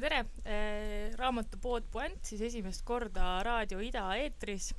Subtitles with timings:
[0.00, 0.71] tere, tere!
[1.22, 4.72] Raamatupood Puänt siis esimest korda Raadio Ida eetris.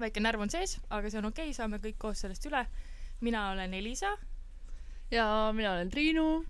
[0.00, 2.64] väike närv on sees, aga see on okei okay,, saame kõik koos sellest üle.
[3.20, 4.16] mina olen Elisa
[5.10, 6.44] ja mina olen Triinu.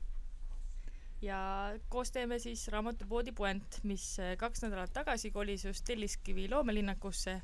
[1.22, 1.40] ja
[1.88, 7.40] koos teeme siis raamatupoodi Puänt, mis eh, kaks nädalat tagasi kolis just Telliskivi loomelinnakusse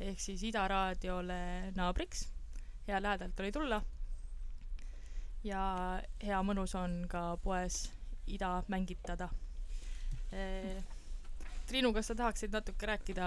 [0.00, 2.28] ehk siis Ida raadiole naabriks.
[2.88, 3.82] hea lähedalt oli tulla.
[5.44, 5.62] ja
[6.22, 7.92] hea mõnus on ka poes
[8.26, 9.28] Ida mängitada.
[11.72, 13.26] Triinu, kas sa tahaksid natuke rääkida,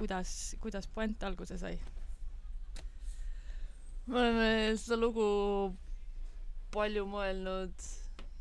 [0.00, 0.30] kuidas,
[0.62, 1.74] kuidas Puänt alguse sai?
[4.08, 4.46] me oleme
[4.80, 5.24] seda lugu
[6.72, 7.84] palju mõelnud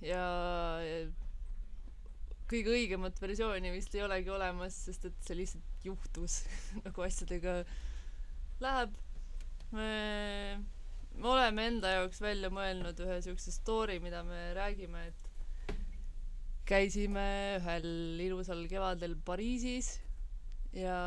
[0.07, 0.21] ja
[2.47, 6.37] kõige õigemat versiooni vist ei olegi olemas, sest et see lihtsalt juhtus
[6.85, 7.57] nagu asjadega
[8.63, 8.95] läheb.
[9.75, 9.91] me,
[11.19, 15.26] me oleme enda jaoks välja mõelnud ühe siukse story, mida me räägime, et
[16.67, 17.25] käisime
[17.57, 17.87] ühel
[18.25, 19.93] ilusal kevadel Pariisis
[20.75, 20.97] ja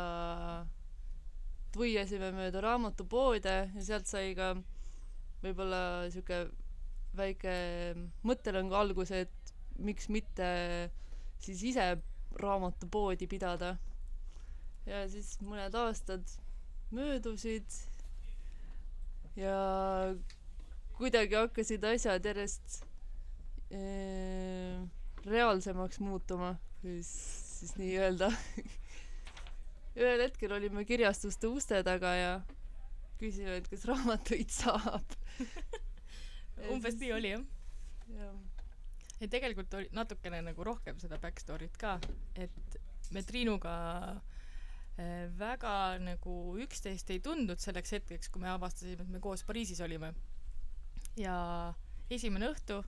[1.75, 4.55] tuiasime mööda raamatupoode ja sealt sai ka
[5.43, 6.43] võib-olla sihuke
[7.17, 7.53] väike
[8.25, 10.47] mõttelõng alguse, et miks mitte
[11.41, 11.87] siis ise
[12.41, 13.75] raamatupoodi pidada.
[14.85, 16.25] ja siis mõned aastad
[16.89, 17.75] möödusid
[19.37, 19.57] ja
[20.97, 22.79] kuidagi hakkasid asjad järjest
[23.69, 24.81] eh,
[25.25, 28.31] reaalsemaks muutuma, siis nii öelda.
[30.01, 32.31] ühel hetkel olime kirjastuste uste taga ja
[33.19, 35.17] küsime, et kas raamatuid saab.
[36.73, 37.43] umbes nii oli jah?
[38.15, 38.35] jah.
[39.21, 41.97] ja tegelikult oli natukene nagu rohkem seda backstory't ka,
[42.35, 42.77] et
[43.11, 43.75] me Triinuga
[44.15, 49.81] äh, väga nagu üksteist ei tundnud selleks hetkeks, kui me avastasime, et me koos Pariisis
[49.83, 50.13] olime.
[51.19, 51.35] ja
[52.09, 52.81] esimene õhtu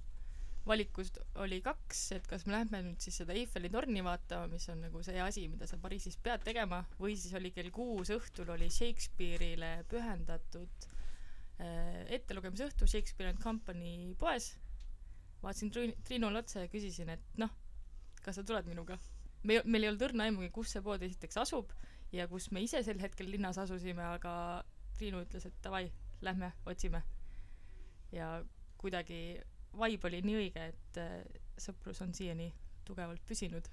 [0.68, 1.12] valikus
[1.44, 5.02] oli kaks, et kas me lähme nüüd siis seda Eiffeli torni vaatama, mis on nagu
[5.04, 9.74] see asi, mida sa Pariisis pead tegema, või siis oli kell kuus õhtul oli Shakespeare'ile
[9.92, 10.88] pühendatud
[11.60, 14.54] äh, ettelugemise õhtu Shakespeare and Company poes
[15.44, 17.52] vaatasin Triin- Triinule otsa ja küsisin, et noh,
[18.24, 18.98] kas sa tuled minuga?
[19.44, 21.74] me, meil ei olnud õrna aimugi, kus see pood esiteks asub
[22.16, 24.64] ja kus me ise sel hetkel linnas asusime, aga
[24.96, 25.88] Triinu ütles, et davai,
[26.24, 27.02] lähme otsime.
[28.14, 28.28] ja
[28.78, 29.42] kuidagi
[29.80, 31.14] vibe oli nii õige, et äh,
[31.62, 32.50] sõprus on siiani
[32.86, 33.68] tugevalt püsinud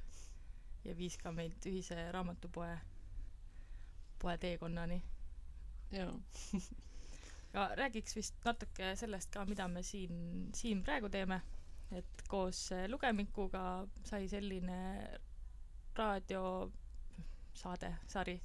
[0.85, 2.75] ja viis ka meid ühise raamatupoe,
[4.23, 5.01] poe teekonnani.
[5.93, 6.13] jaa.
[7.55, 11.41] ja räägiks vist natuke sellest ka, mida me siin, siin praegu teeme.
[11.91, 13.63] et koos eh, lugemikuga
[14.07, 14.77] sai selline
[15.99, 18.37] raadiosaade, sari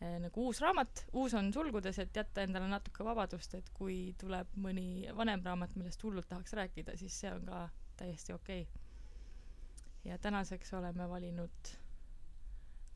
[0.00, 5.10] nagu uus raamat, uus on sulgudes, et jätta endale natuke vabadust, et kui tuleb mõni
[5.16, 7.66] vanem raamat, millest hullult tahaks rääkida, siis see on ka
[8.00, 10.08] täiesti okei okay..
[10.08, 11.74] ja tänaseks oleme valinud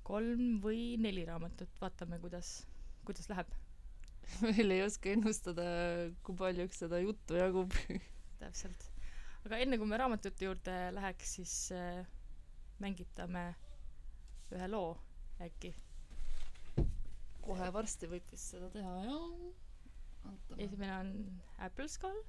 [0.05, 2.57] kolm või neli raamatut, vaatame, kuidas,
[3.09, 3.53] kuidas läheb.
[4.45, 5.65] veel ei oska ennustada,
[6.25, 7.73] kui paljuks seda juttu jagub.
[8.43, 8.91] täpselt.
[9.45, 12.05] aga enne kui me raamatute juurde läheks, siis äh,
[12.81, 13.51] mängitame
[14.53, 14.95] ühe loo
[15.43, 15.75] äkki.
[17.45, 20.33] Kohe varsti võib vist seda teha, jah.
[20.59, 21.13] esimene on
[21.67, 22.23] Apple Skull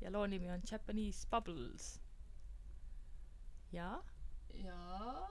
[0.00, 1.92] ja loo nimi on Japanese Bubbles.
[4.64, 4.76] ja,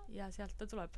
[0.10, 0.98] ja sealt ta tuleb.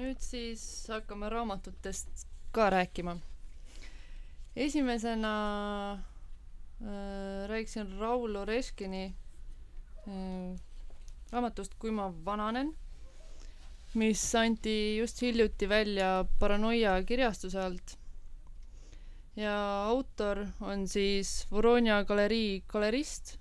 [0.00, 3.16] nüüd siis hakkame raamatutest ka rääkima.
[4.56, 5.32] Esimesena
[5.92, 9.04] äh, rääkisin Raul Oreskini
[10.08, 10.56] äh,
[11.32, 12.72] raamatust Kui ma vananen
[13.94, 17.96] mis anti just hiljuti välja Paranoia kirjastuse alt.
[19.36, 23.36] Ja autor on siis Voronia galerii galerist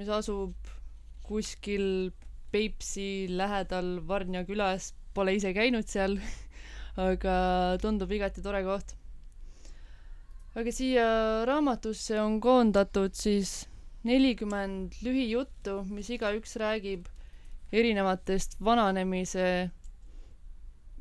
[0.00, 0.54] mis asub
[1.26, 2.10] kuskil
[2.50, 6.16] Peipsi lähedal Varnja külas, pole ise käinud seal
[7.00, 7.34] aga
[7.82, 8.94] tundub igati tore koht.
[10.56, 11.06] aga siia
[11.48, 13.68] raamatusse on koondatud siis
[14.08, 17.06] nelikümmend lühijuttu, mis igaüks räägib
[17.72, 19.46] erinevatest vananemise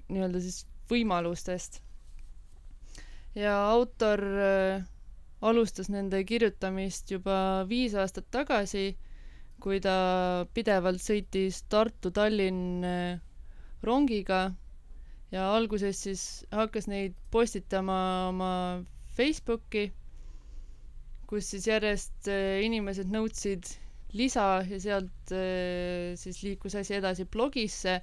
[0.10, 1.82] nii-öelda siis võimalustest.
[3.36, 4.84] ja autor äh,
[5.42, 8.98] alustas nende kirjutamist juba viis aastat tagasi
[9.64, 12.84] kui ta pidevalt sõitis Tartu-Tallinn
[13.88, 14.40] rongiga
[15.32, 17.98] ja alguses siis hakkas neid postitama
[18.30, 18.52] oma
[19.18, 19.86] Facebooki,
[21.30, 22.30] kus siis järjest
[22.66, 23.68] inimesed nõudsid
[24.18, 25.34] lisa ja sealt
[26.24, 28.00] siis liikus asi edasi blogisse.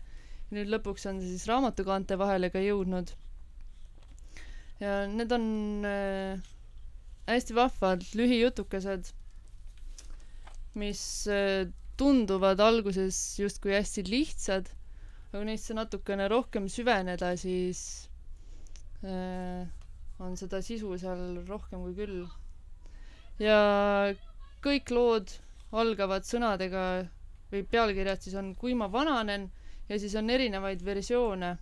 [0.55, 3.11] nüüd lõpuks on see siis raamatukaante vahele ka jõudnud.
[4.81, 5.47] ja need on
[7.27, 9.11] hästi vahvad lühijutukesed
[10.77, 11.03] mis
[11.97, 14.67] tunduvad alguses justkui hästi lihtsad,
[15.37, 17.81] aga neisse natukene rohkem süveneda, siis
[19.05, 19.67] äh,
[20.19, 22.23] on seda sisu seal rohkem kui küll.
[23.43, 23.59] ja
[24.65, 25.35] kõik lood
[25.77, 26.85] algavad sõnadega
[27.53, 29.51] või pealkirjad siis on Kui ma vananen
[29.89, 31.57] ja siis on erinevaid versioone.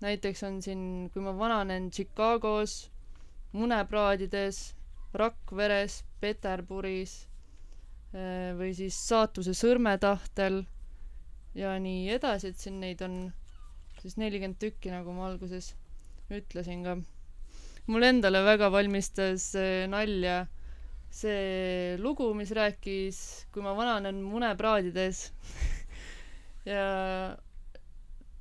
[0.00, 2.78] näiteks on siin Kui ma vananen Chicagos,
[3.52, 4.62] munepraadides,
[5.14, 7.20] Rakveres, Peterburis
[8.12, 10.58] Äh, või siis saatuse sõrmetahtel
[11.58, 13.16] ja nii edasi, et siin neid on
[14.00, 15.72] siis nelikümmend tükki, nagu ma alguses
[16.32, 16.96] ütlesin ka.
[17.86, 20.46] mulle endale väga valmistas äh, nalja
[21.12, 23.18] see lugu, mis rääkis,
[23.52, 25.26] kui ma vananen munepraadides
[26.72, 26.84] ja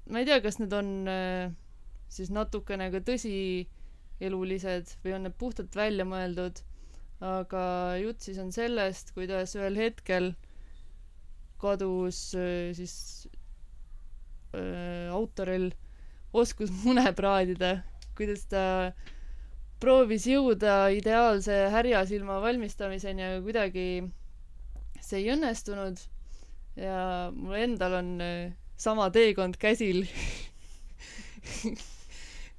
[0.08, 1.51] ma ei tea, kas need on äh,
[2.12, 6.63] siis natukene ka tõsielulised või on need puhtalt välja mõeldud
[7.22, 7.63] aga
[8.01, 10.32] jutt siis on sellest, kuidas ühel hetkel
[11.62, 13.27] kadus äh, siis
[14.56, 15.72] äh, autoril
[16.34, 17.82] oskus mune praadida,
[18.18, 18.63] kuidas ta
[19.82, 23.88] proovis jõuda ideaalse härjasilma valmistamiseni, aga kuidagi
[25.01, 26.01] see ei õnnestunud.
[26.80, 30.06] ja mul endal on äh, sama teekond käsil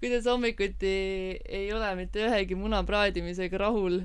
[0.01, 0.97] kuidas hommikuti
[1.49, 4.03] ei ole mitte ühegi muna praadimisega rahul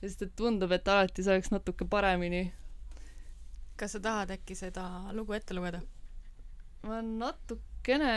[0.00, 2.50] sest et tundub, et alati saaks natuke paremini.
[3.80, 4.84] Kas sa tahad äkki seda
[5.16, 5.80] lugu ette lugeda?
[6.86, 8.12] ma natukene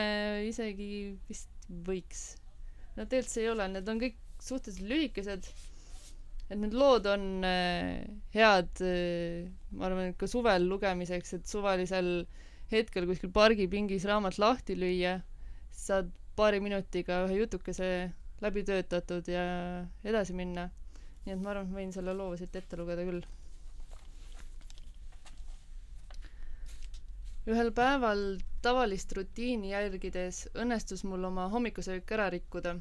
[0.50, 0.90] isegi
[1.30, 1.50] vist
[1.88, 2.22] võiks.
[2.96, 5.50] no tegelikult see ei ole, need on kõik suhteliselt lühikesed.
[6.50, 12.12] et need lood on äh, head äh,, ma arvan, et ka suvel lugemiseks, et suvalisel
[12.72, 15.18] hetkel kuskil pargipingis raamat lahti lüüa,
[15.74, 17.90] saad paari minutiga ühe jutukese
[18.42, 19.44] läbi töötatud ja
[20.08, 20.70] edasi minna
[21.26, 23.22] nii et ma arvan, et võin selle loo siit ette lugeda küll.
[27.50, 28.20] Ühel päeval
[28.66, 32.74] tavalist rutiini jälgides õnnestus mul oma hommikusöök ära rikkuda.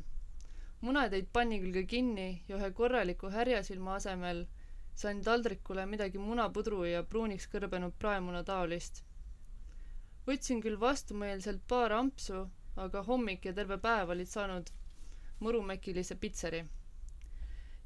[0.81, 4.43] munad jäid panni külge kinni ja ühe korraliku härjasilma asemel
[5.03, 9.03] sain taldrikule midagi munapudru ja pruuniks kõrbenud praemuna taolist.
[10.27, 12.43] võtsin küll vastumeelselt paar ampsu,
[12.77, 14.71] aga hommik ja terve päev olid saanud
[15.41, 16.65] mõrumäkilise pitseri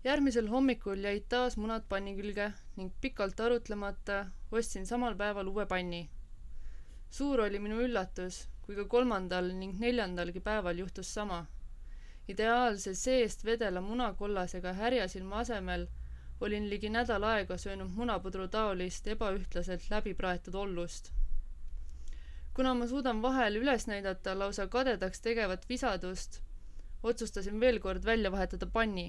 [0.05, 2.47] järgmisel hommikul jäid taas munad panni külge
[2.77, 4.17] ning pikalt arutlemata
[4.61, 6.01] ostsin samal päeval uue panni.
[7.12, 11.40] Suur oli minu üllatus, kui ka kolmandal ning neljandalgi päeval juhtus sama.
[12.33, 15.87] ideaalse seest vedela munakollasega härjasilma asemel
[16.40, 21.12] olin ligi nädal aega söönud munapudru taolist ebaühtlaselt läbi praetud ollust.
[22.54, 26.40] kuna ma suudan vahel üles näidata lausa kadedaks tegevat visadust,
[27.02, 29.07] otsustasin veel kord välja vahetada panni,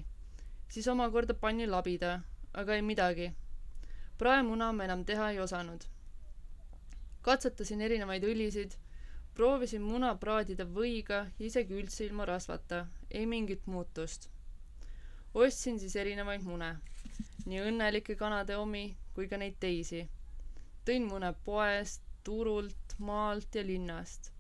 [0.68, 2.20] siis omakorda panni labida,
[2.54, 3.32] aga ei midagi.
[4.18, 5.93] praemuna ma enam teha ei osanud.
[7.24, 8.76] Katsetasin erinevaid õlisid,
[9.34, 14.30] proovisin muna praadida võiga, isegi üldse ilma rasvata, ei mingit muutust.
[15.34, 16.76] ostsin siis erinevaid mune,
[17.46, 18.84] nii õnnelike kanade omi
[19.16, 20.04] kui ka neid teisi.
[20.86, 24.32] tõin mune poest, turult, maalt ja linnast.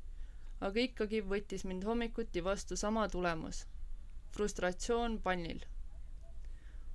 [0.61, 3.65] aga ikkagi võttis mind hommikuti vastu sama tulemus.
[4.35, 5.65] frustratsioon pannil.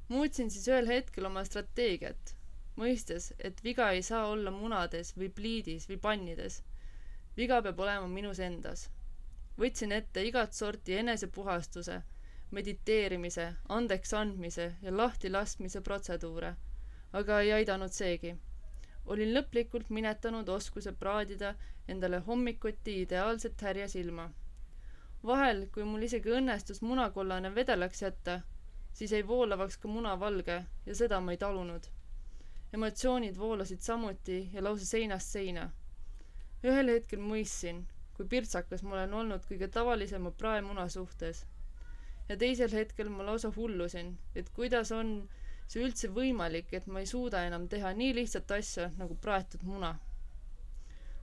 [0.09, 2.38] muutsin siis ühel hetkel oma strateegiat,
[2.83, 6.63] mõistes, et viga ei saa olla munades või pliidis või pannides.
[7.37, 8.89] viga peab olema minus endas.
[9.59, 12.03] võtsin ette igat sorti enesepuhastuse,
[12.51, 16.55] mediteerimise, andeks andmise ja lahtilaskmise protseduure,
[17.13, 18.37] aga ei aidanud seegi
[19.09, 21.55] olin lõplikult minetanud oskuse praadida
[21.95, 24.27] endale hommikuti ideaalset härjasilma.
[25.29, 28.35] vahel, kui mul isegi õnnestus munakollane vedelaks jätta,
[28.93, 31.89] siis jäi voolavaks ka munavalge ja seda ma ei talunud.
[32.73, 35.71] Emotsioonid voolasid samuti ja lausa seinast seina.
[36.65, 37.85] ühel hetkel mõistsin,
[38.17, 41.47] kui pirtsakas ma olen olnud kõige tavalisema praemuna suhtes.
[42.29, 45.29] ja teisel hetkel ma lausa hullusin, et kuidas on
[45.69, 49.95] see üldse võimalik, et ma ei suuda enam teha nii lihtsat asja nagu praetud muna.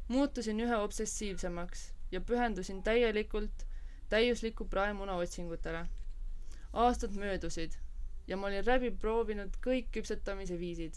[0.07, 3.65] muutusin üha obsessiivsemaks ja pühendusin täielikult
[4.09, 5.85] täiusliku praemuna otsingutele.
[6.73, 7.77] aastad möödusid
[8.27, 10.93] ja ma olin läbi proovinud kõik küpsetamise viisid.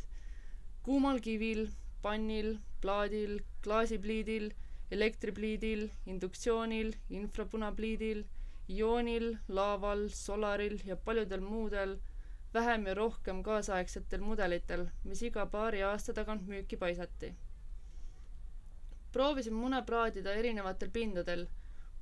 [0.83, 1.69] Kuumal kivil,
[2.03, 4.51] pannil, plaadil, klaasipliidil,
[4.91, 8.25] elektripliidil, induktsioonil, infrapunapliidil,
[8.69, 11.99] ioonil, laaval, solaril ja paljudel muudel
[12.55, 17.35] vähem ja rohkem kaasaegsetel mudelitel, mis iga paari aasta tagant müüki paisati.
[19.13, 21.47] proovisin mune praadida erinevatel pindadel,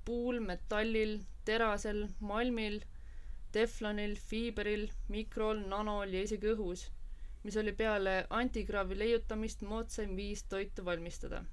[0.05, 2.81] puul, metallil, terasel, malmil,
[3.53, 6.91] teflonil, fiiberil, mikrol, nanol ja isegi õhus,
[7.47, 11.45] mis oli peale antikraavi leiutamist moodsaim viis toitu valmistada.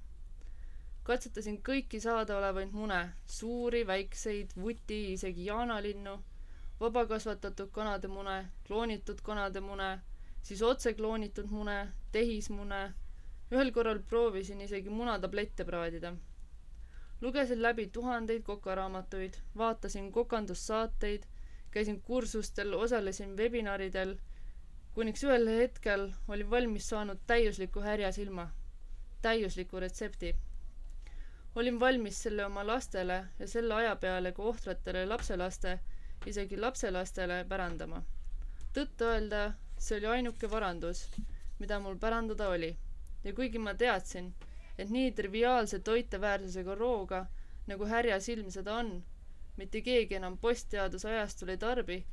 [1.04, 6.14] katsetasin kõiki saadaolevaid mune, suuri, väikseid, vuti, isegi jaanalinnu
[6.80, 10.00] vabakasvatatud kanade mune, kloonitud kanade mune,
[10.42, 11.76] siis otse kloonitud mune,
[12.12, 12.82] tehismune.
[13.52, 16.14] ühel korral proovisin isegi munatablette praadida.
[17.20, 21.22] lugesin läbi tuhandeid kokaraamatuid, vaatasin kokandussaateid,
[21.70, 24.16] käisin kursustel, osalesin webinaridel,
[24.94, 28.48] kuniks ühel hetkel olin valmis saanud täiusliku härjasilma,
[29.22, 30.34] täiusliku retsepti
[31.54, 35.78] olin valmis selle oma lastele ja selle aja peale ka ohvratele lapselaste
[36.26, 38.00] isegi lapselastele pärandama.
[38.74, 39.42] tõtt-öelda
[39.78, 41.02] see oli ainuke varandus,
[41.58, 42.76] mida mul pärandada oli.
[43.24, 44.32] ja kuigi ma teadsin,
[44.78, 47.26] et nii triviaalse toiteväärsusega rooga,
[47.66, 48.90] nagu härjasilm seda on,
[49.56, 52.04] mitte keegi enam postteaduse ajastul ei tarbi,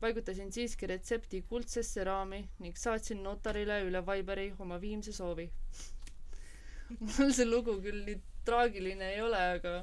[0.00, 5.46] paigutasin siiski retsepti kuldsesse raami ning saatsin notarile üle Viberi oma viimse soovi.
[7.18, 8.16] Mul see lugu küll nii
[8.48, 9.74] traagiline ei ole, aga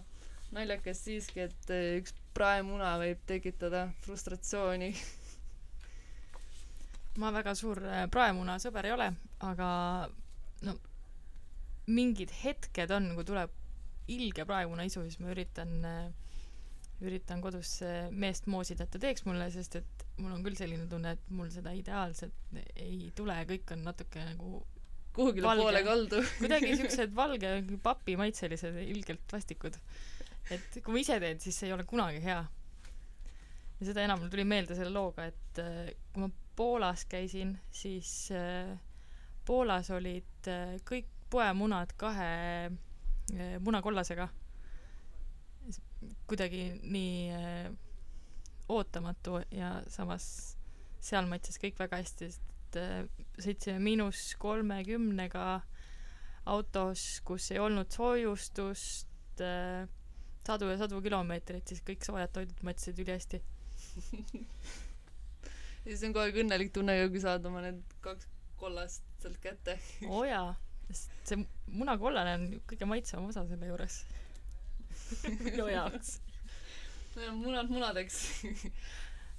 [0.58, 4.90] naljakas siiski, et üks praemuna võib tekitada frustratsiooni.
[7.22, 9.08] Ma väga suur äh, praemuna sõber ei ole,
[9.42, 9.70] aga
[10.68, 10.76] no
[11.90, 13.54] mingid hetked on, kui tuleb
[14.14, 16.27] ilge praemunaisu, siis ma üritan, äh,
[17.06, 17.76] üritan kodus
[18.10, 21.52] meest moosida, et ta teeks mulle, sest et mul on küll selline tunne, et mul
[21.54, 24.64] seda ideaalset ei tule, kõik on natuke nagu
[25.18, 27.54] kuhugile poole kaldu kuidagi siuksed valge
[27.86, 29.78] papimaitselised, ilgelt vastikud.
[30.54, 32.42] et kui ma ise teen, siis see ei ole kunagi hea
[33.80, 38.32] ja seda enam mul tuli meelde selle looga, et äh, kui ma Poolas käisin, siis
[38.34, 38.72] äh,
[39.46, 42.72] Poolas olid äh, kõik poemunad kahe
[43.60, 44.30] munakollasega.
[46.30, 47.32] Kuidagi nii
[48.70, 50.28] ootamatu ja samas
[51.04, 52.80] seal maitses kõik väga hästi, sest
[53.44, 55.46] sõitsime miinus kolmekümnega
[56.48, 59.44] autos, kus ei olnud soojustust,
[60.48, 63.42] sadu ja sadu kilomeetreid, siis kõik soojad toidud maitsesid ülihästi
[65.88, 69.40] ja siis on kogu aeg õnnelik tunne ka, kui saad oma need kaks kollast sealt
[69.44, 69.78] kätte.
[70.08, 70.56] oo oh jaa,
[70.90, 74.02] sest see munakollane on kõige maitsvam osa selle juures
[75.48, 76.18] minu jaoks.
[77.42, 78.18] munad munadeks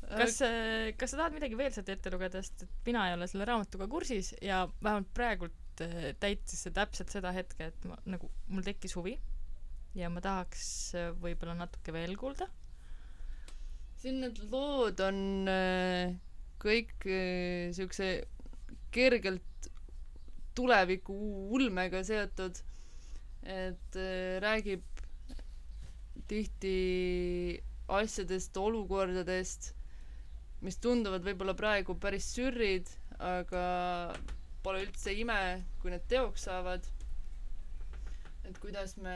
[0.09, 3.29] kas, äh, kas sa tahad midagi veel sealt ette lugeda, sest et mina ei ole
[3.31, 8.31] selle raamatuga kursis ja vähemalt praegult äh, täitis see täpselt seda hetke, et ma nagu,
[8.49, 9.19] mul tekkis huvi
[9.99, 10.65] ja ma tahaks
[10.99, 12.49] äh, võib-olla natuke veel kuulda
[13.99, 15.19] siin need lood on
[15.51, 16.15] äh,
[16.63, 18.11] kõik äh, siukse
[18.95, 19.71] kergelt
[20.59, 21.15] tuleviku
[21.55, 22.63] ulmega seotud.
[23.49, 24.83] et äh, räägib
[26.31, 26.73] tihti
[27.99, 29.71] asjadest, olukordadest,
[30.67, 33.65] mis tunduvad võib-olla praegu päris sürrid, aga
[34.67, 35.39] pole üldse ime,
[35.83, 36.87] kui need teoks saavad.
[38.49, 39.15] et kuidas me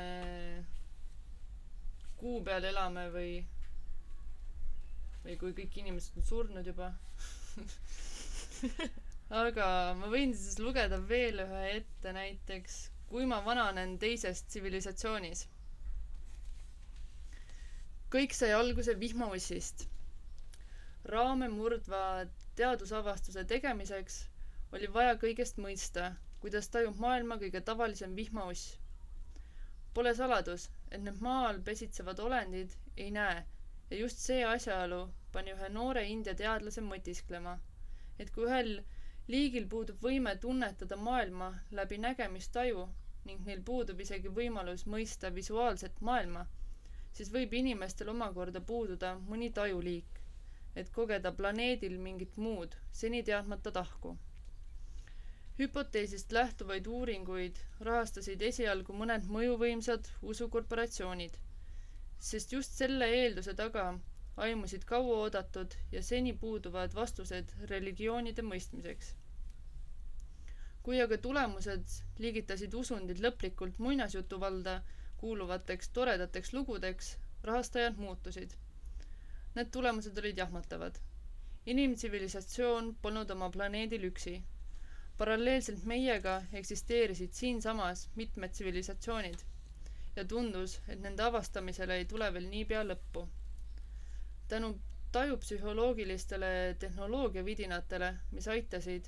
[2.20, 3.30] kuu peal elame või,
[5.24, 6.90] või kui kõik inimesed on surnud juba
[9.42, 9.66] aga
[9.98, 12.74] ma võin siis lugeda veel ühe ette näiteks,
[13.08, 15.46] kui ma vananen teises tsivilisatsioonis.
[18.12, 19.86] Kõik sai alguse vihmaussist.
[21.14, 22.00] raame murdva
[22.60, 24.18] teadusavastuse tegemiseks
[24.76, 26.10] oli vaja kõigest mõista,
[26.44, 28.66] kuidas tajub maailma kõige tavalisem vihmauss.
[29.94, 33.38] Pole saladus, et need maa all pesitsevad olendid ei näe
[33.90, 35.00] ja just see asjaolu
[35.32, 37.56] pani ühe noore India teadlase mõtisklema,
[38.18, 38.70] et kui ühel
[39.34, 41.48] liigil puudub võime tunnetada maailma
[41.80, 42.84] läbi nägemistaju
[43.30, 46.46] ning neil puudub isegi võimalus mõista visuaalset maailma,
[47.16, 50.20] siis võib inimestel omakorda puududa mõni tajuliik,
[50.82, 54.12] et kogeda planeedil mingit muud, seni teadmata tahku.
[55.58, 61.36] hüpoteesist lähtuvaid uuringuid rahastasid esialgu mõned mõjuvõimsad usukorporatsioonid,
[62.30, 63.84] sest just selle eelduse taga
[64.46, 69.12] aimusid kauaoodatud ja seni puuduvad vastused religioonide mõistmiseks.
[70.82, 74.80] kui aga tulemused liigitasid usundid lõplikult muinasjutuvalda
[75.22, 77.08] kuuluvateks toredateks lugudeks,
[77.50, 78.54] rahastajad muutusid.
[79.54, 80.98] Need tulemused olid jahmatavad.
[81.74, 84.36] inimtsivilisatsioon polnud oma planeedil üksi.
[85.18, 89.44] paralleelselt meiega eksisteerisid siinsamas mitmed tsivilisatsioonid
[90.16, 93.28] ja tundus, et nende avastamisele ei tule veel niipea lõppu
[94.52, 94.68] tänu
[95.12, 99.06] tajupsühholoogilistele tehnoloogiavidinatele, mis aitasid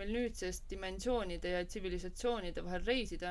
[0.00, 3.30] meil nüüdsest dimensioonide ja tsivilisatsioonide vahel reisida,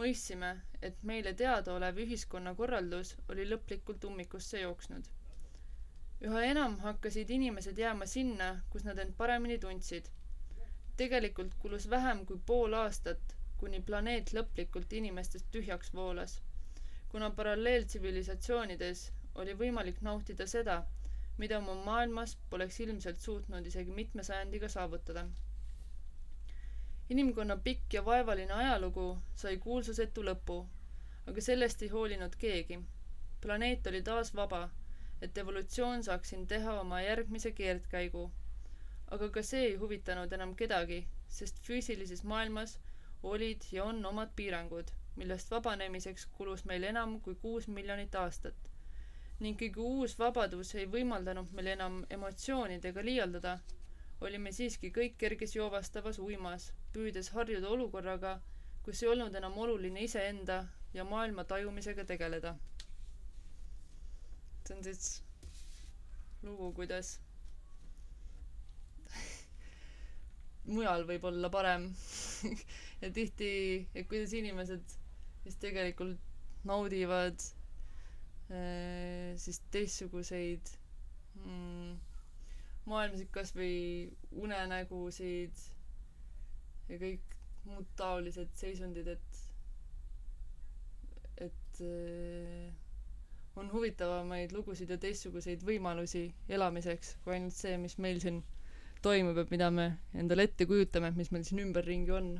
[0.00, 0.48] mõistsime,
[0.88, 5.10] et meile teadaolev ühiskonnakorraldus oli lõplikult ummikusse jooksnud.
[6.28, 10.08] üha enam hakkasid inimesed jääma sinna, kus nad end paremini tundsid.
[10.96, 16.38] tegelikult kulus vähem kui pool aastat, kuni planeet lõplikult inimestest tühjaks voolas.
[17.08, 20.78] kuna paralleeltsivilisatsioonides oli võimalik nautida seda,
[21.38, 25.26] mida oma maailmas poleks ilmselt suutnud isegi mitme sajandiga saavutada.
[27.12, 29.06] Inimkonna pikk ja vaevaline ajalugu
[29.42, 30.56] sai kuulsusetu lõpu,
[31.32, 32.78] aga sellest ei hoolinud keegi.
[33.40, 34.60] planeet oli taas vaba,
[35.22, 38.24] et evolutsioon saaks siin teha oma järgmise keerdkäigu.
[39.10, 42.78] aga ka see ei huvitanud enam kedagi, sest füüsilises maailmas
[43.22, 48.72] olid ja on omad piirangud, millest vabanemiseks kulus meil enam kui kuus miljonit aastat
[49.42, 53.54] ning kuigi uus vabadus ei võimaldanud meil enam emotsioonidega liialdada,
[54.26, 58.32] olime siiski kõik kerges joovastavas uimas, püüdes harjuda olukorraga,
[58.86, 60.60] kus ei olnud enam oluline iseenda
[60.94, 62.54] ja maailma tajumisega tegeleda.
[64.66, 65.06] see on siis
[66.42, 67.16] lugu, kuidas
[70.74, 71.88] mujal võib olla parem
[73.02, 73.50] ja tihti,
[73.94, 74.94] et kuidas inimesed
[75.42, 76.18] siis tegelikult
[76.64, 77.42] naudivad
[78.52, 80.66] Äh, siis teistsuguseid
[81.46, 81.92] mm,
[82.90, 83.74] maailmasid, kas või
[84.44, 85.60] unenägusid
[86.90, 87.36] ja kõik
[87.68, 89.42] muud taolised seisundid, et,
[91.46, 92.72] et äh,
[93.60, 98.42] on huvitavamaid lugusid ja teistsuguseid võimalusi elamiseks kui ainult see, mis meil siin
[99.04, 99.86] toimub ja mida me
[100.18, 102.32] endale ette kujutame, et mis meil siin ümberringi on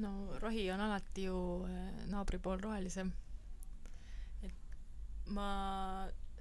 [0.00, 0.10] no
[0.42, 1.36] rohi on alati ju
[1.68, 3.10] äh, naabri pool rohelisem.
[4.42, 4.76] et
[5.36, 5.48] ma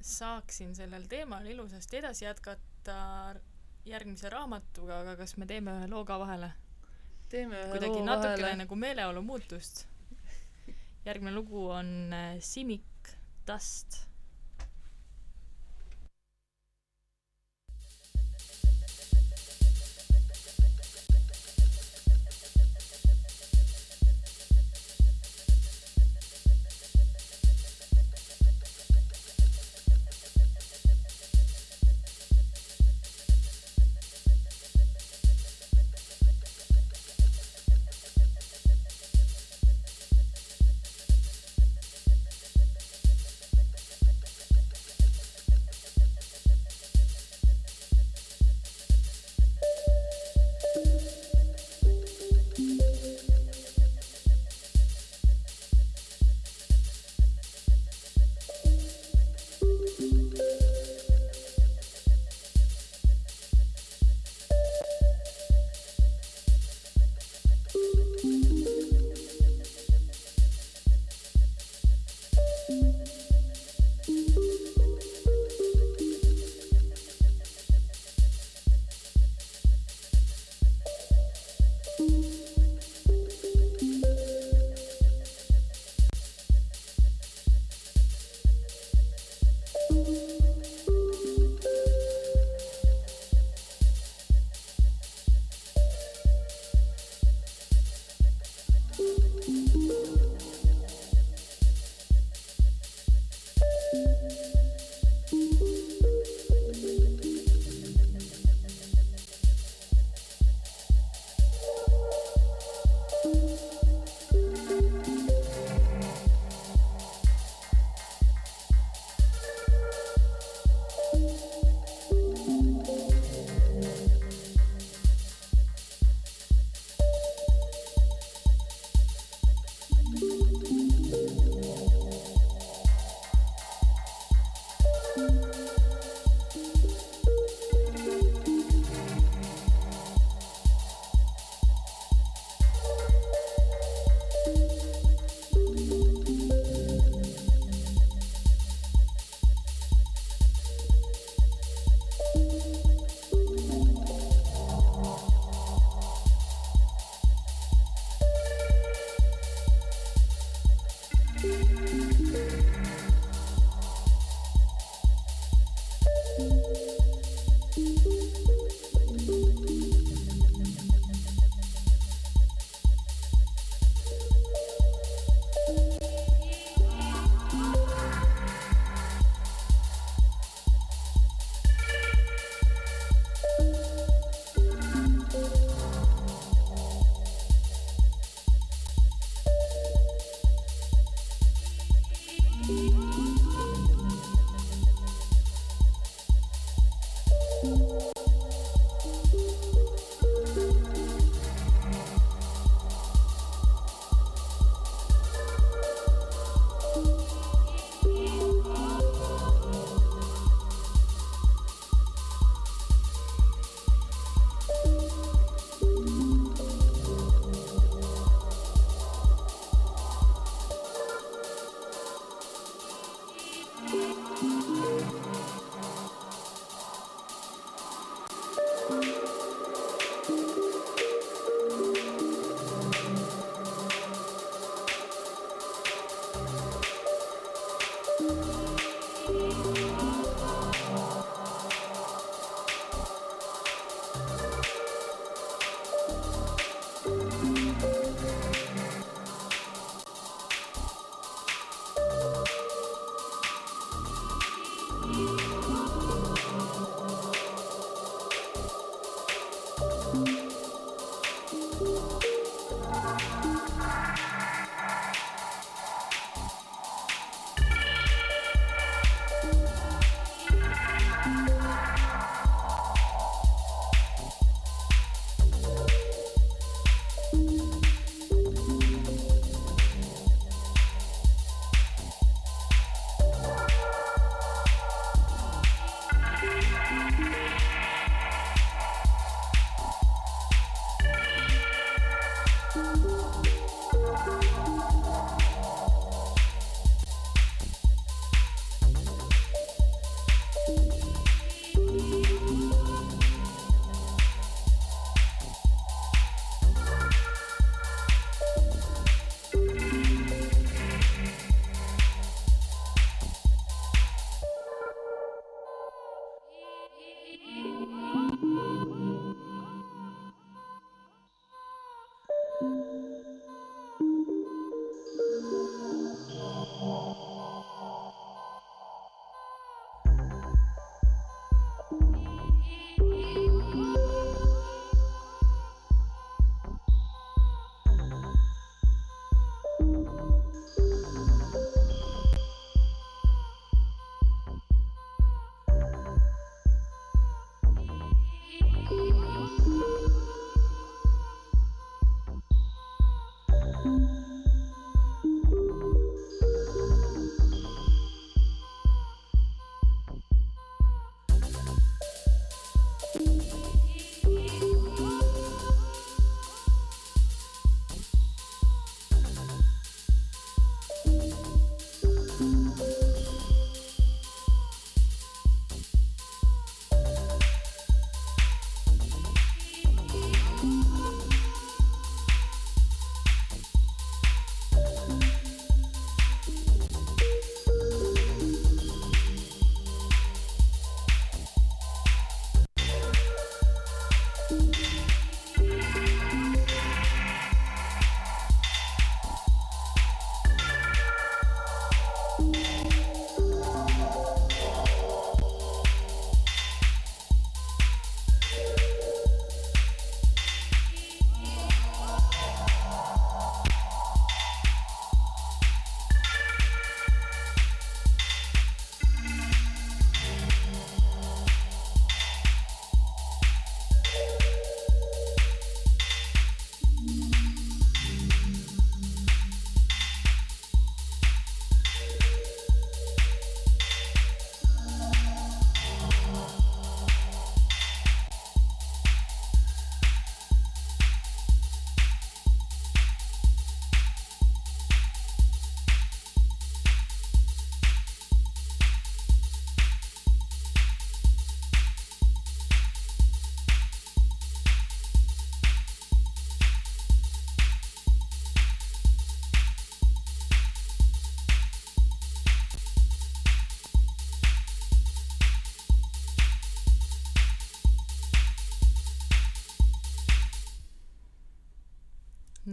[0.01, 2.97] saaksin sellel teemal ilusasti edasi jätkata
[3.85, 6.51] järgmise raamatuga, aga kas me teeme ühe loo ka vahele?
[7.29, 9.85] teeme ühe kuidagi natukene nagu meeleolu muutust.
[11.05, 13.15] järgmine lugu on äh, Simic
[13.47, 14.08] Dust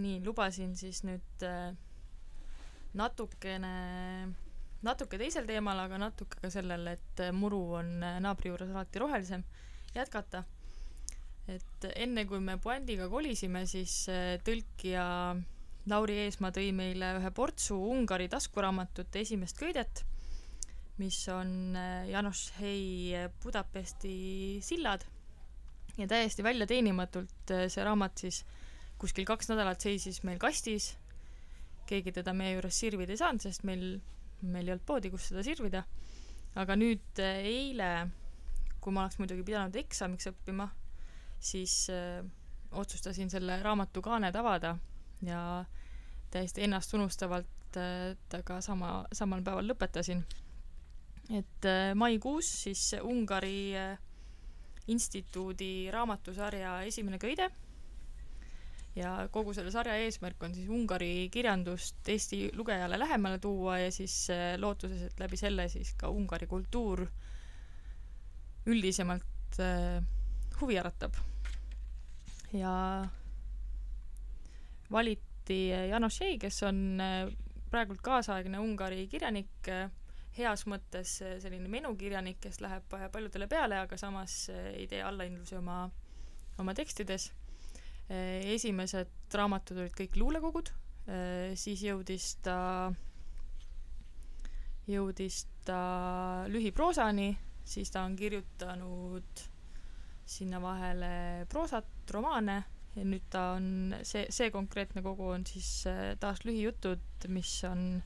[0.00, 1.70] nii, lubasin siis nüüd äh,
[2.96, 3.72] natukene,
[4.86, 9.02] natuke teisel teemal, aga natuke ka sellel, et äh, muru on äh, naabri juures alati
[9.02, 9.44] rohelisem,
[9.96, 10.44] jätkata.
[11.46, 15.04] et enne, kui me puändiga kolisime, siis äh, tõlkija
[15.86, 20.02] Lauri Eesmaa tõi meile ühe portsu Ungari taskuraamatute esimest köidet,
[20.98, 24.16] mis on äh, Janos Hei äh, Budapesti
[24.66, 25.04] sillad
[25.96, 28.42] ja täiesti väljateenimatult äh, see raamat siis
[29.00, 30.94] kuskil kaks nädalat seisis meil kastis,
[31.86, 34.00] keegi teda meie juures sirvida ei saanud, sest meil,
[34.42, 35.84] meil ei olnud poodi, kus seda sirvida.
[36.56, 37.90] aga nüüd äh, eile,
[38.80, 40.70] kui ma oleks muidugi pidanud eksamiks õppima,
[41.36, 42.24] siis äh,
[42.72, 44.76] otsustasin selle raamatu kaaned avada
[45.22, 45.64] ja
[46.32, 50.24] täiesti ennastunustavalt äh, temaga sama, samal päeval lõpetasin.
[51.30, 53.98] et äh, maikuus siis Ungari äh,
[54.86, 57.50] instituudi raamatusarja esimene köide
[58.96, 64.30] ja kogu selle sarja eesmärk on siis Ungari kirjandust Eesti lugejale lähemale tuua ja siis
[64.30, 67.06] äh, lootuses, et läbi selle siis ka Ungari kultuur
[68.66, 70.02] üldisemalt äh,
[70.60, 71.14] huvi äratab.
[72.52, 73.06] ja
[74.92, 77.28] valiti Janos Jei, kes on äh,
[77.70, 79.68] praegult kaasaegne Ungari kirjanik,
[80.36, 85.02] heas mõttes äh, selline menukirjanik, kes läheb äh, paljudele peale, aga samas äh, ei tee
[85.04, 85.86] allahindlusi oma,
[86.60, 87.30] oma tekstides.
[88.08, 90.70] Esimesed raamatud olid kõik luulekogud,
[91.58, 92.92] siis jõudis ta,
[94.86, 95.80] jõudis ta
[96.50, 97.32] lühiproosani,
[97.66, 99.42] siis ta on kirjutanud
[100.26, 102.62] sinna vahele proosat, romaane.
[102.96, 108.00] Ja nüüd ta on, see, see konkreetne kogu on siis äh, taas lühijutud, mis on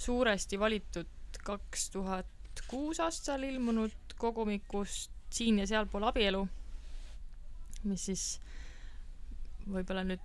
[0.00, 6.40] suuresti valitud kaks tuhat kuus aastal ilmunud kogumikust Siin ja sealpool abielu,
[7.86, 8.24] mis siis
[9.66, 10.22] võib-olla nüüd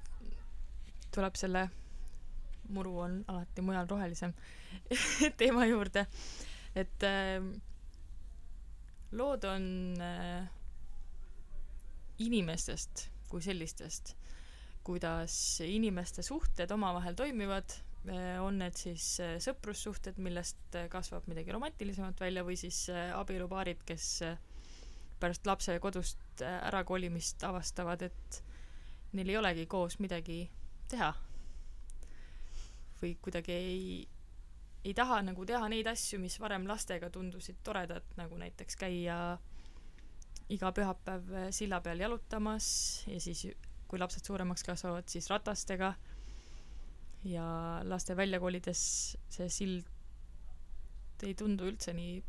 [1.15, 1.67] tuleb selle
[2.75, 4.33] muru on alati mujal rohelisem
[5.39, 6.05] teema juurde,
[6.75, 7.39] et äh,
[9.15, 9.67] lood on
[10.01, 10.47] äh,
[12.25, 14.15] inimestest kui sellistest,
[14.85, 17.73] kuidas inimeste suhted omavahel toimivad,
[18.45, 23.81] on need siis äh, sõprussuhted, millest äh, kasvab midagi romantilisemat välja või siis äh, abielupaarid,
[23.89, 24.35] kes äh,
[25.19, 28.39] pärast lapse kodust äh, ärakolimist avastavad, et
[29.15, 30.43] neil ei olegi koos midagi
[30.91, 31.13] teha.
[33.01, 34.07] või kuidagi ei,
[34.85, 39.17] ei taha nagu teha neid asju, mis varem lastega tundusid toredad, nagu näiteks käia
[40.49, 42.67] iga pühapäev silla peal jalutamas
[43.09, 43.47] ja siis
[43.87, 45.93] kui lapsed suuremaks kasvavad, siis ratastega
[47.25, 47.45] ja
[47.83, 48.81] laste välja kolides
[49.33, 49.91] see sild
[51.25, 52.19] ei tundu üldse nii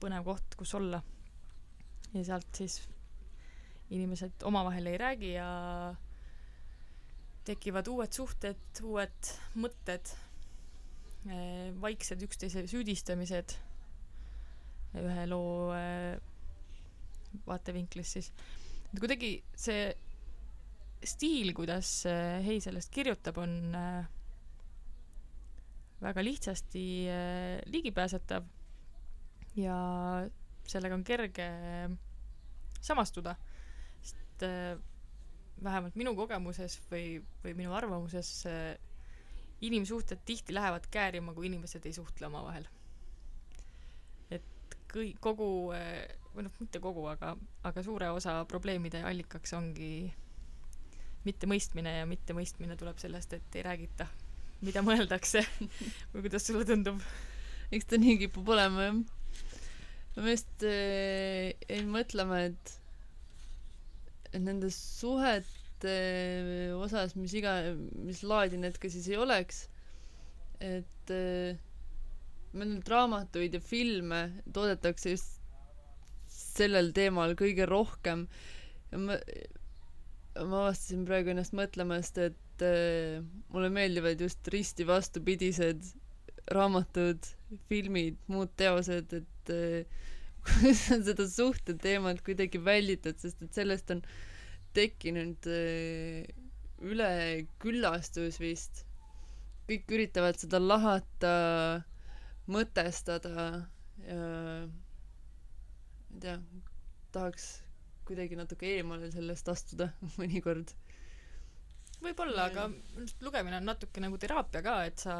[0.00, 1.02] põnev koht, kus olla.
[2.14, 2.80] ja sealt siis
[3.90, 5.48] inimesed omavahel ei räägi ja
[7.50, 10.14] tekivad uued suhted, uued mõtted,
[11.82, 13.58] vaiksed üksteise süüdistamised
[14.98, 16.16] ühe loo eh,
[17.46, 18.30] vaatevinklist siis.
[18.90, 19.90] et kuidagi see
[21.06, 24.08] stiil, kuidas eh, Hei sellest kirjutab, on eh,
[26.02, 28.48] väga lihtsasti eh, ligipääsetav
[29.60, 29.78] ja
[30.70, 31.48] sellega on kerge
[32.80, 33.36] samastuda,
[34.02, 34.74] sest eh,
[35.64, 38.76] vähemalt minu kogemuses või, või minu arvamuses eh,
[39.60, 42.66] inimsuhted tihti lähevad käärima, kui inimesed ei suhtle omavahel.
[44.30, 47.34] et kõi-, kogu eh, või noh, mitte kogu, aga,
[47.66, 50.10] aga suure osa probleemide allikaks ongi
[51.26, 54.06] mittemõistmine ja mittemõistmine tuleb sellest, et ei räägita,
[54.64, 55.44] mida mõeldakse
[56.12, 57.02] või kuidas sulle tundub?
[57.70, 58.96] eks ta nii kipub olema jah.
[60.16, 62.79] ma just äh, jäin mõtlema, et
[64.32, 65.94] et nende suhete
[66.78, 67.54] osas, mis iga,
[68.06, 69.64] mis laadi need ka siis ei oleks,
[70.60, 71.56] et äh,
[72.52, 74.20] meil nüüd raamatuid ja filme
[74.54, 75.38] toodetakse just
[76.30, 78.26] sellel teemal kõige rohkem.
[78.90, 79.16] Ja ma,
[80.40, 83.20] ma avastasin praegu ennast mõtlemast, et äh,
[83.54, 85.92] mulle meeldivad just risti vastupidised
[86.54, 87.26] raamatud,
[87.70, 90.00] filmid, muud teosed, et äh,
[90.46, 94.02] kuidas on seda suhteteemat kuidagi välditud, sest et sellest on
[94.76, 96.28] tekkinud äh,
[96.80, 98.84] üleküllastus vist.
[99.70, 101.34] kõik üritavad seda lahata,
[102.50, 103.30] mõtestada
[104.02, 104.16] ja
[106.10, 106.36] ma ei tea,
[107.14, 107.44] tahaks
[108.08, 110.72] kuidagi natuke eemale sellest astuda mõnikord.
[112.02, 112.66] võib-olla, aga
[113.22, 115.14] lugemine on natuke nagu teraapia ka, et sa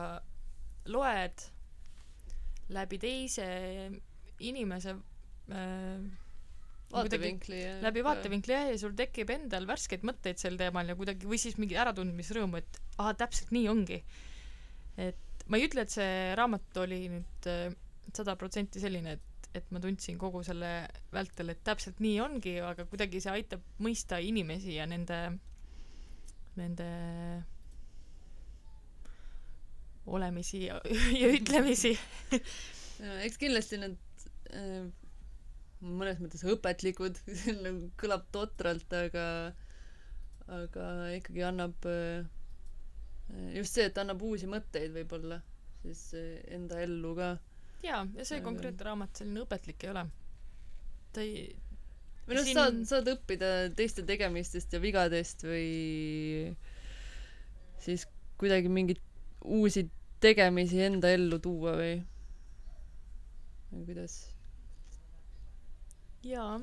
[0.90, 1.44] loed
[2.74, 3.46] läbi teise
[4.40, 4.96] inimese
[6.90, 11.28] vaatevinkli ja läbi vaatevinkli jah, ja sul tekib endal värskeid mõtteid sel teemal ja kuidagi
[11.30, 14.00] või siis mingi äratundmisrõõmu, et aa, täpselt nii ongi.
[15.00, 17.50] et ma ei ütle, et see raamat oli nüüd
[18.14, 20.72] sada protsenti selline, et, et ma tundsin kogu selle
[21.14, 25.20] vältel, et täpselt nii ongi, aga kuidagi see aitab mõista inimesi ja nende,
[26.58, 26.90] nende
[30.10, 30.80] olemisi ja,
[31.22, 31.94] ja ütlemisi.
[33.26, 33.98] eks kindlasti need
[34.54, 34.88] äh,
[35.80, 37.18] mõnes mõttes õpetlikud
[37.64, 39.24] nagu kõlab totralt aga
[40.50, 42.26] aga ikkagi annab äh,
[43.54, 45.40] just see et annab uusi mõtteid võib-olla
[45.84, 47.30] siis äh, enda ellu ka.
[47.84, 50.02] Jaa, ja see Aga- konkreetne raamat selline õpetlik ei ole.
[51.14, 51.46] ta ei,
[52.26, 56.52] või noh Siin- saad saad õppida teiste tegemistest ja vigadest või
[57.80, 58.04] siis
[58.40, 59.00] kuidagi mingeid
[59.44, 59.86] uusi
[60.20, 61.94] tegemisi enda ellu tuua või?
[63.72, 64.18] Või kuidas
[66.26, 66.58] jaa,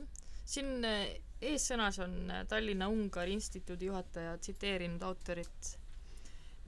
[0.46, 5.78] siin eh, eessõnas on eh, Tallinna Ungari Instituudi juhataja tsiteerinud autorit.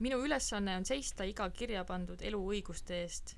[0.00, 3.36] minu ülesanne on seista iga kirja pandud elu õiguste eest.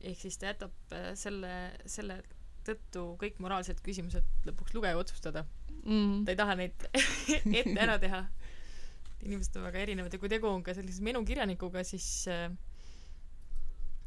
[0.00, 1.54] ehk siis ta jätab eh, selle,
[1.86, 2.20] selle
[2.66, 5.44] tõttu kõik moraalsed küsimused lõpuks lugeja otsustada.
[5.84, 6.24] mm.
[6.24, 6.88] ta ei taha neid
[7.60, 8.24] ette ära teha.
[9.22, 12.26] inimesed on väga erinevad ja kui tegu on ka sellise menukirjanikuga, siis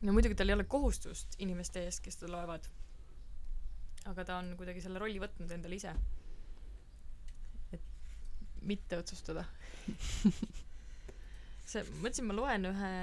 [0.02, 2.66] no muidugi tal ei ole kohustust inimeste ees, kes teda loevad.
[4.12, 5.94] Aga ta on kuidagi selle rolli võtnud endale ise.
[7.74, 7.88] et
[8.62, 9.46] mitte otsustada.
[11.72, 12.94] see, mõtlesin, ma loen ühe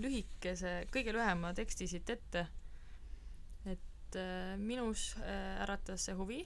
[0.00, 2.46] lühikese, kõige lühema teksti siit ette.
[3.66, 6.40] et äh, minus äh, äratas see huvi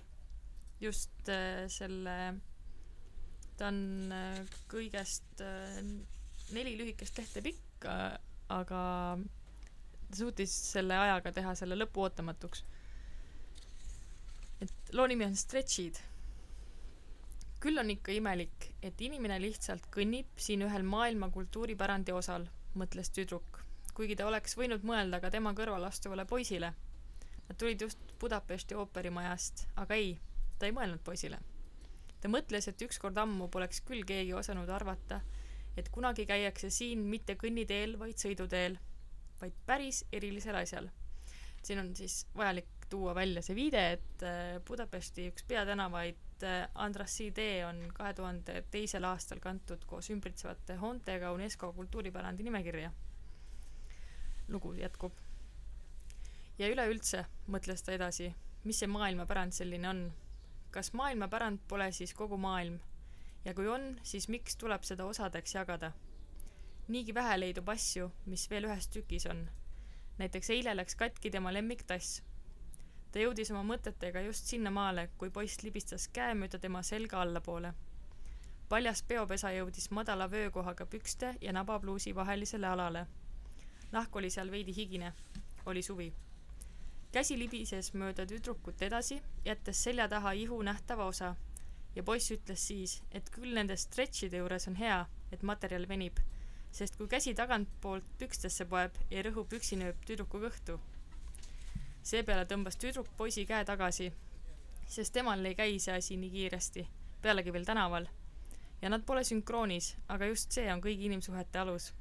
[0.80, 2.16] just äh, selle,
[3.59, 5.80] ta on äh, kõigest äh,
[6.55, 8.16] neli lühikest lehte pikk äh,,
[8.53, 8.80] aga
[10.11, 12.64] ta suutis selle ajaga teha selle lõpu ootamatuks.
[14.95, 15.97] Loo nimi on Stretchid.
[17.61, 22.45] küll on ikka imelik, et inimene lihtsalt kõnnib siin ühel maailma kultuuripärandi osal,
[22.78, 23.59] mõtles tüdruk,
[23.97, 26.70] kuigi ta oleks võinud mõelda ka tema kõrval astuvale poisile.
[27.49, 30.14] Nad tulid just Budapesti ooperimajast, aga ei,
[30.59, 31.40] ta ei mõelnud poisile.
[32.20, 35.20] ta mõtles, et ükskord ammu poleks küll keegi osanud arvata,
[35.76, 38.78] et kunagi käiakse siin mitte kõnniteel, vaid sõiduteel,
[39.40, 40.88] vaid päris erilisel asjal.
[41.62, 46.22] siin on siis vajalik tuua välja see viide, et äh, Budapesti üks peatänavaid,
[46.82, 52.90] Andrassy tee on kahe tuhande teisel aastal kantud koos ümbritsevate hoontega UNESCO kultuuripärandi nimekirja.
[54.49, 55.12] lugu jätkub.
[56.59, 58.34] ja üleüldse, mõtles ta edasi,
[58.64, 60.05] mis see maailmapärand selline on
[60.74, 62.80] kas maailmapärand pole siis kogu maailm
[63.45, 65.92] ja kui on, siis miks tuleb seda osadeks jagada?
[66.88, 69.45] niigi vähe leidub asju, mis veel ühes tükis on.
[70.18, 72.22] näiteks eile läks katki tema lemmiktass.
[73.15, 77.71] Ta jõudis oma mõtetega just sinnamaale, kui poiss libistas käe mööda tema selga allapoole.
[78.69, 83.07] paljas peopesa jõudis madala vöökohaga pükste ja nabapluusi vahelisele alale.
[83.93, 85.12] nahk oli seal veidi higine,
[85.67, 86.12] oli suvi
[87.15, 91.37] käsi libises mööda tüdrukut edasi, jättes selja taha ihu nähtava osa
[91.95, 94.97] ja poiss ütles siis, et küll nende stretchide juures on hea,
[95.33, 96.19] et materjal venib,
[96.75, 100.81] sest kui käsi tagantpoolt pükstesse poeb, ei rõhu püksinööp tüdruku kõhtu.
[102.05, 104.11] Seepeale tõmbas tüdruk poisi käe tagasi,
[104.86, 106.86] sest temal ei käi see asi nii kiiresti,
[107.22, 108.07] pealegi veel tänaval.
[108.82, 111.92] ja nad pole sünkroonis, aga just see on kõigi inimsuhete alus.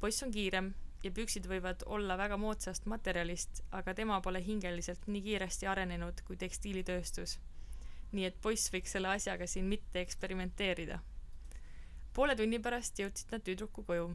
[0.00, 5.22] poiss on kiirem ja püksid võivad olla väga moodsast materjalist, aga tema pole hingeliselt nii
[5.22, 7.38] kiiresti arenenud kui tekstiilitööstus.
[8.12, 10.98] nii et poiss võiks selle asjaga siin mitte eksperimenteerida.
[12.14, 14.14] poole tunni pärast jõudsid nad tüdruku koju.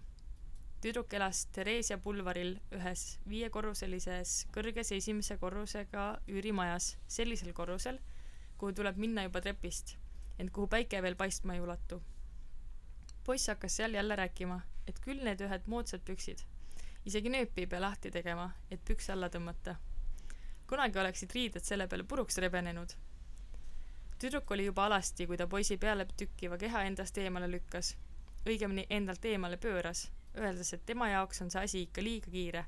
[0.88, 8.00] Tüdruk elas Theresia pulvaril ühes viiekorruselises kõrges esimese korrusega üürimajas, sellisel korrusel,
[8.58, 9.98] kuhu tuleb minna juba trepist,
[10.40, 12.02] ent kuhu päike veel paistma ei ulatu.
[13.24, 16.46] poiss hakkas seal jälle rääkima, et küll need ühed moodsad püksid
[17.08, 19.76] isegi nööpi ei pea lahti tegema, et pükse alla tõmmata.
[20.68, 22.96] kunagi oleksid riided selle peale puruks rebenenud.
[24.20, 27.96] tüdruk oli juba alasti, kui ta poisi peale tükkiva keha endast eemale lükkas.
[28.46, 32.66] õigemini endalt eemale pööras, öeldes, et tema jaoks on see asi ikka liiga kiire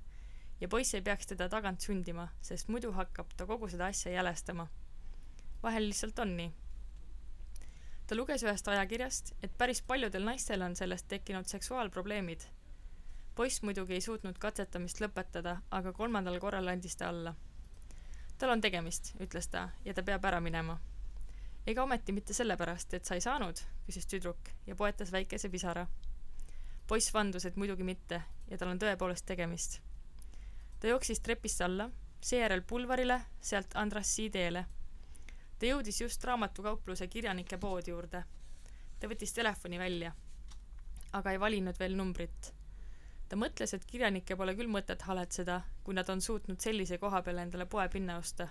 [0.61, 4.67] ja poiss ei peaks teda tagant sundima, sest muidu hakkab ta kogu seda asja jälestama.
[5.63, 6.51] vahel lihtsalt on nii.
[8.07, 12.47] ta luges ühest ajakirjast, et päris paljudel naistel on sellest tekkinud seksuaalprobleemid
[13.39, 17.31] poiss muidugi ei suutnud katsetamist lõpetada, aga kolmandal korral andis ta alla.
[18.37, 20.75] tal on tegemist, ütles ta, ja ta peab ära minema.
[21.67, 25.87] ega ometi mitte sellepärast, et sa ei saanud, küsis tüdruk ja poetas väikese pisara.
[26.89, 28.17] Poiss vandus, et muidugi mitte
[28.49, 29.79] ja tal on tõepoolest tegemist.
[30.79, 31.89] ta jooksis trepist alla,
[32.21, 34.65] seejärel pulvarile, sealt Andrassi teele.
[35.59, 38.23] ta jõudis just raamatukaupluse kirjanike poodi juurde.
[38.99, 40.13] ta võttis telefoni välja,
[41.13, 42.53] aga ei valinud veel numbrit.
[43.29, 47.41] ta mõtles, et kirjanikke pole küll mõtet haletseda, kui nad on suutnud sellise koha peale
[47.41, 48.47] endale poepinna osta.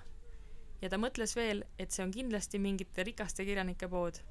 [0.82, 4.22] ja ta mõtles veel, et see on kindlasti mingite rikaste kirjanike pood.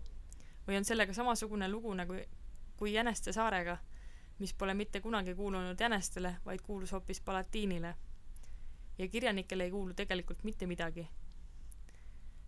[0.68, 2.16] või on sellega samasugune lugu nagu,
[2.78, 3.78] kui Jäneste saarega
[4.40, 7.96] mis pole mitte kunagi kuulunud jänestele, vaid kuulus hoopis Palatiinile.
[8.98, 11.08] ja kirjanikele ei kuulu tegelikult mitte midagi.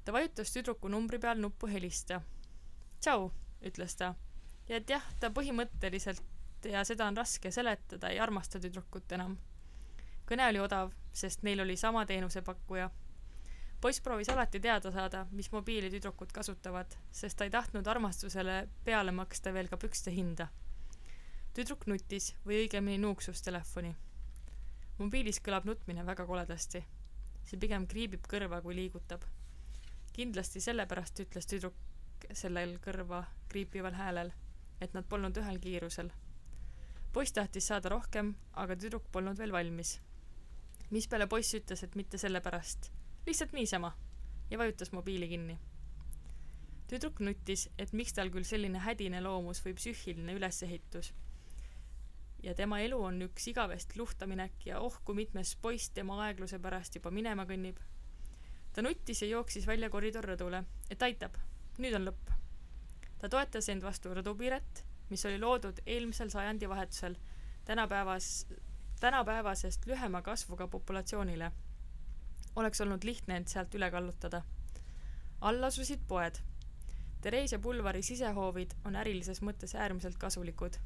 [0.05, 2.21] ta vajutas tüdruku numbri peal nuppu helista.
[2.99, 3.31] tšau,
[3.61, 4.15] ütles ta.
[4.69, 6.23] ja et jah, ta põhimõtteliselt
[6.65, 9.37] ja seda on raske seletada, ei armasta tüdrukut enam.
[10.29, 12.89] kõne oli odav, sest neil oli sama teenusepakkuja.
[13.81, 19.11] poiss proovis alati teada saada, mis mobiili tüdrukud kasutavad, sest ta ei tahtnud armastusele peale
[19.11, 20.47] maksta veel ka pükste hinda
[21.53, 23.95] tüdruk nutis või õigemini nuuksus telefoni.
[24.97, 26.83] mobiilis kõlab nutmine väga koledasti.
[27.43, 29.23] see pigem kriibib kõrva, kui liigutab.
[30.13, 31.73] kindlasti sellepärast ütles tüdruk
[32.33, 34.31] sellel kõrva kriipival häälel,
[34.81, 36.11] et nad polnud ühel kiirusel.
[37.13, 39.99] poiss tahtis saada rohkem, aga tüdruk polnud veel valmis.
[40.91, 42.91] mispeale poiss ütles, et mitte sellepärast,
[43.25, 43.97] lihtsalt niisama
[44.51, 45.59] ja vajutas mobiili kinni
[46.87, 51.13] tüdruk nuttis, et miks tal küll selline hädine loomus või psüühiline ülesehitus
[52.43, 56.95] ja tema elu on üks igavesti luhtaminek ja oh kui mitmes poiss tema aegluse pärast
[56.95, 57.79] juba minema kõnnib.
[58.73, 61.35] ta nuttis ja jooksis välja koridorrõdule, et aitab,
[61.77, 62.31] nüüd on lõpp.
[63.19, 67.15] ta toetas end vastu rõdupiiret, mis oli loodud eelmisel sajandivahetusel
[67.65, 68.47] tänapäevas,
[68.99, 71.51] tänapäevasest lühema kasvuga populatsioonile.
[72.55, 74.41] oleks olnud lihtne end sealt üle kallutada.
[75.41, 76.39] all asusid poed.
[77.21, 80.79] Theresia pulvari sisehoovid on ärilises mõttes äärmiselt kasulikud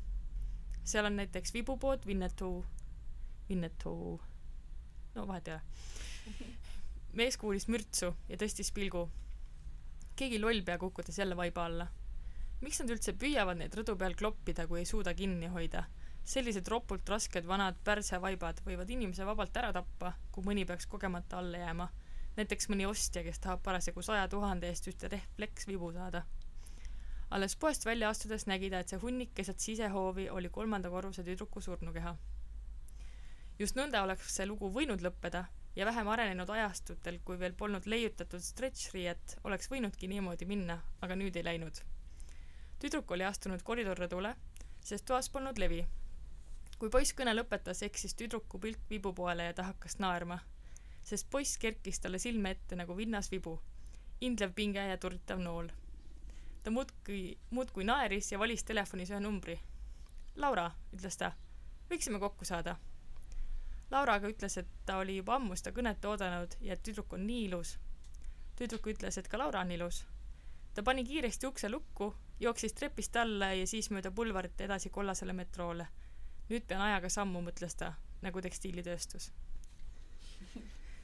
[0.84, 2.66] seal on näiteks vibupood Winnetou,
[3.50, 4.20] Winnetou,
[5.16, 5.62] no vahet ei ole.
[7.20, 9.10] mees kuulis mürtsu ja tõstis pilgu.
[10.16, 11.88] keegi lollpea kukutas jälle vaiba alla.
[12.62, 15.86] miks nad üldse püüavad neid rõdu peal kloppida, kui ei suuda kinni hoida?
[16.24, 21.58] sellised ropult rasked vanad pärsevaibad võivad inimese vabalt ära tappa, kui mõni peaks kogemata alla
[21.58, 21.90] jääma.
[22.36, 26.26] näiteks mõni ostja, kes tahab parasjagu saja tuhande eest ühte refleksvibu saada
[27.34, 31.62] alles poest välja astudes nägi ta, et see hunnik keset sisehoovi oli kolmanda korruse tüdruku
[31.66, 32.12] surnukeha.
[33.60, 35.42] just nõnda oleks see lugu võinud lõppeda
[35.76, 41.36] ja vähem arenenud ajastutel, kui veel polnud leiutatud stretšriiet, oleks võinudki niimoodi minna, aga nüüd
[41.36, 41.82] ei läinud.
[42.80, 44.36] tüdruk oli astunud koridorrõdule,
[44.80, 45.84] sest toas polnud levi.
[46.78, 50.40] kui poiss kõne lõpetas, eksis tüdruku pilk vibu poole ja ta hakkas naerma,
[51.02, 53.62] sest poiss kerkis talle silme ette nagu vinnas vibu,
[54.22, 55.72] indlev pinge ja turritav nool
[56.64, 59.60] ta muudkui, muudkui naeris ja valis telefonis ühe numbri.
[60.36, 61.34] Laura, ütles ta,
[61.90, 62.78] võiksime kokku saada.
[63.92, 67.28] Laura aga ütles, et ta oli juba ammu seda kõnet oodanud ja et tüdruk on
[67.28, 67.78] nii ilus.
[68.58, 70.06] tüdruk ütles, et ka Laura on ilus.
[70.74, 75.88] ta pani kiiresti ukse lukku, jooksis trepist alla ja siis mööda pulvarit edasi kollasele metroole.
[76.50, 79.32] nüüd pean ajaga sammu, mõtles ta, nagu tekstiilitööstus.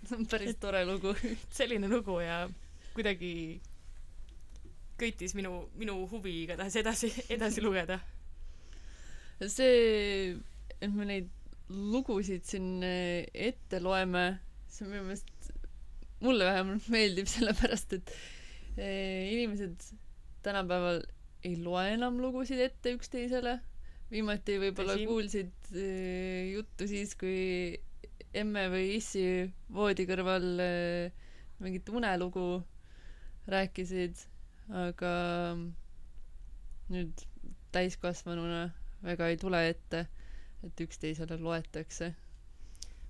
[0.08, 1.14] see on päris tore lugu
[1.60, 2.50] selline lugu ja
[2.94, 3.62] kuidagi
[5.00, 8.00] köitis minu, minu huvi igatahes edasi, edasi lugeda.
[9.48, 10.36] see,
[10.82, 11.30] et me neid
[11.70, 14.26] lugusid siin eh, ette loeme,
[14.72, 15.52] see minu meelest,
[16.26, 18.14] mulle vähemalt meeldib, sellepärast et
[18.78, 19.92] eh, inimesed
[20.46, 21.04] tänapäeval
[21.48, 23.60] ei loe enam lugusid ette üksteisele.
[24.10, 27.78] viimati võib-olla kuulsid eh, juttu siis, kui
[28.34, 29.24] emme või issi
[29.74, 30.46] voodi kõrval
[31.60, 32.60] mingit unelugu
[33.50, 34.20] rääkisid
[34.70, 35.12] aga
[36.94, 37.24] nüüd
[37.74, 38.70] täiskasvanuna
[39.04, 40.06] väga ei tule ette,
[40.66, 42.14] et üksteisele loetakse.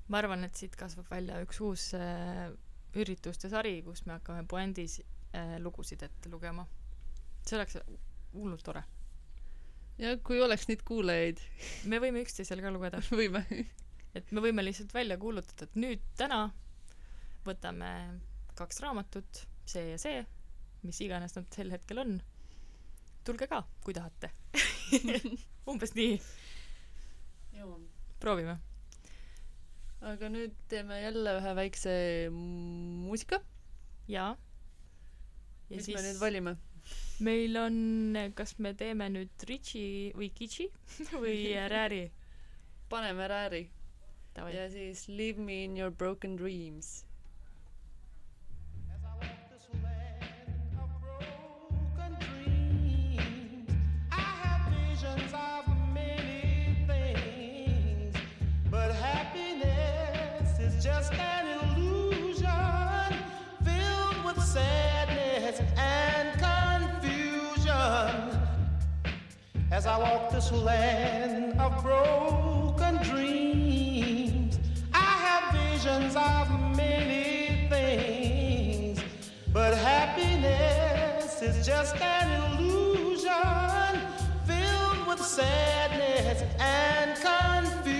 [0.10, 2.50] ma arvan, et siit kasvab välja üks uus äh,
[2.96, 5.00] ürituste sari, kus me hakkame puändis
[5.36, 6.68] äh, lugusid ette lugema.
[7.46, 7.78] see oleks
[8.34, 8.84] hullult tore.
[9.98, 11.44] ja kui oleks neid kuulajaid
[11.86, 13.46] me võime üksteisele ka lugeda võime
[14.18, 16.48] et me võime lihtsalt välja kuulutada, et nüüd täna
[17.46, 17.92] võtame
[18.58, 20.26] kaks raamatut, see ja see
[20.88, 22.20] mis iganes nad sel hetkel on.
[23.28, 24.32] tulge ka, kui tahate
[25.70, 26.16] umbes nii.
[28.20, 28.56] proovime.
[30.12, 31.94] aga nüüd teeme jälle ühe väikse
[32.32, 33.42] muusika.
[34.08, 34.32] jaa.
[35.70, 35.96] ja mis siis...
[35.98, 36.56] me nüüd valime?
[37.20, 37.76] meil on,
[38.36, 40.70] kas me teeme nüüd Richie või Kitši
[41.24, 41.36] või
[41.76, 42.08] Rääri?
[42.90, 43.66] paneme Rääri.
[44.40, 47.09] ja siis Leave me in your broken dreams
[69.80, 74.60] As I walk this land of broken dreams,
[74.94, 79.00] I have visions of many things,
[79.54, 84.02] but happiness is just an illusion
[84.46, 87.99] filled with sadness and confusion.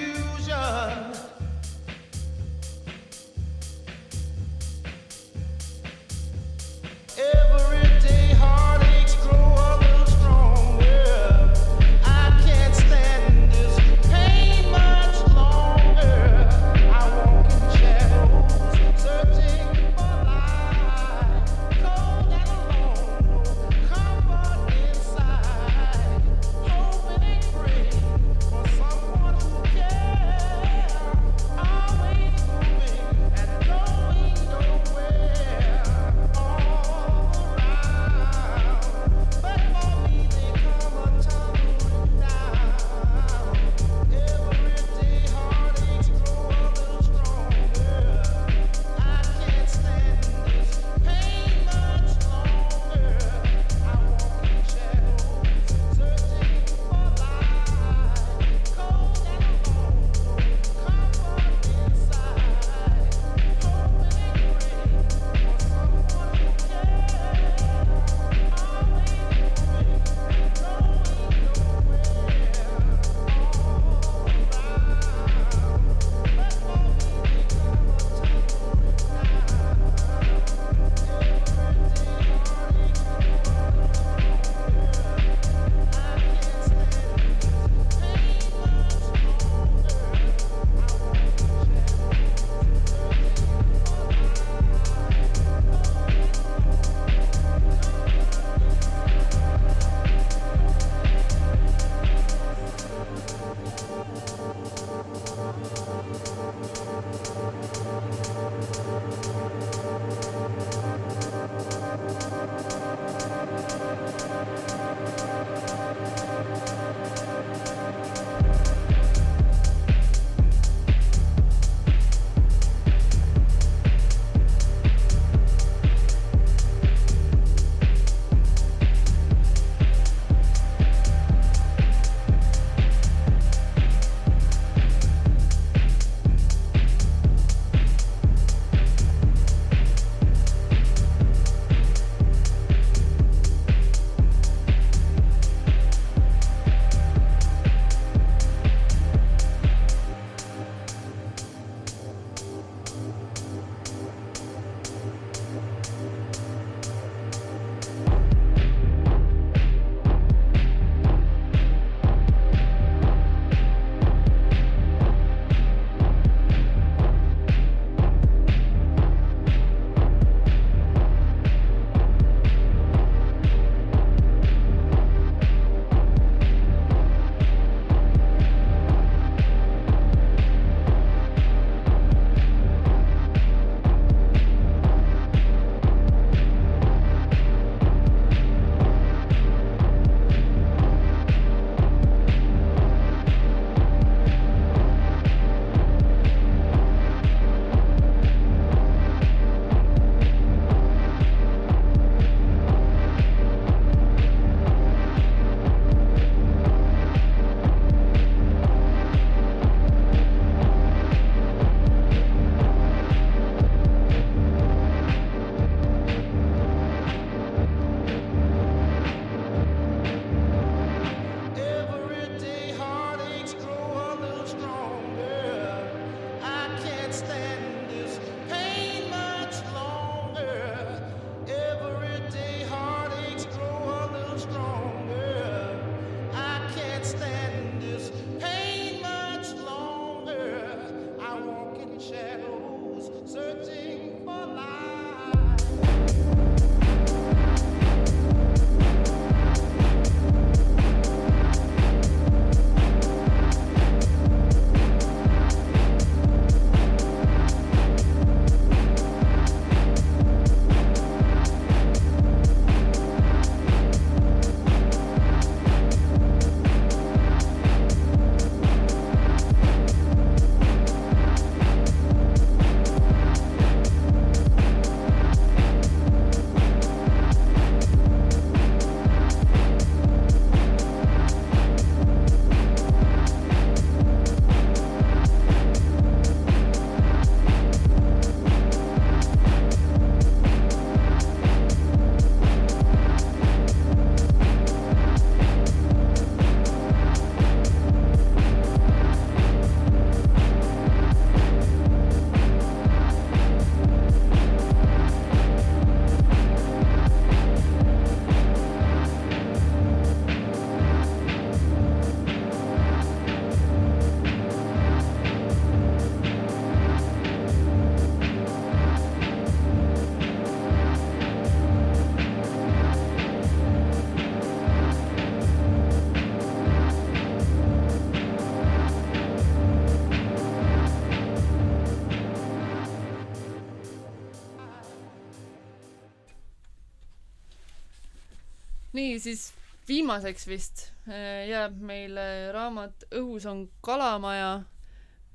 [338.98, 339.50] Nii, siis
[339.90, 342.26] viimaseks vist äh, jääb meile
[342.56, 344.64] raamat Õhus on kalamaja,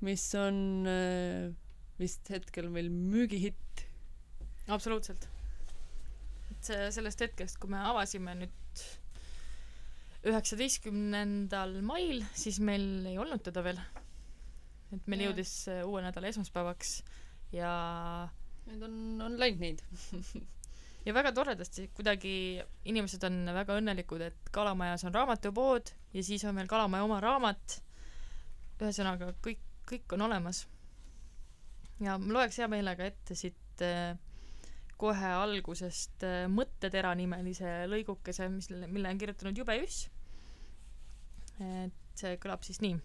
[0.04, 0.58] mis on
[0.90, 1.52] äh,
[2.00, 3.86] vist hetkel meil müügihitt.
[4.68, 5.28] absoluutselt.
[6.50, 8.84] et see sellest hetkest, kui me avasime nüüd
[10.24, 13.80] üheksateistkümnendal mail, siis meil ei olnud teda veel.
[14.94, 15.32] et meil Jaa.
[15.32, 16.96] jõudis uue nädala esmaspäevaks
[17.54, 17.74] ja
[18.64, 19.82] Need on, on läinud neid.
[21.04, 22.34] ja väga toredasti kuidagi
[22.88, 27.80] inimesed on väga õnnelikud, et Kalamajas on raamatupood ja siis on veel Kalamaja oma raamat.
[28.80, 30.66] ühesõnaga kõik, kõik on olemas.
[32.00, 34.16] ja ma loeks hea meelega ette siit äh,
[34.96, 40.08] kohe algusest äh, Mõttetera nimelise lõigukese, mis, mille on kirjutanud Jube Jüss.
[41.60, 42.96] et see kõlab siis nii.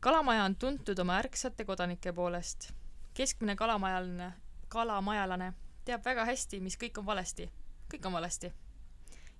[0.00, 2.72] kalamaja on tuntud oma ärksate kodanike poolest.
[3.14, 4.32] keskmine kalamajaline,
[4.68, 5.52] kalamajalane
[5.84, 7.50] teab väga hästi, mis kõik on valesti.
[7.92, 8.52] kõik on valesti.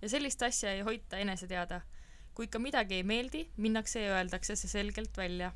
[0.02, 1.80] ja sellist asja ei hoita enese teada.
[2.34, 5.52] kui ikka midagi ei meeldi, minnakse ja öeldakse see selgelt välja.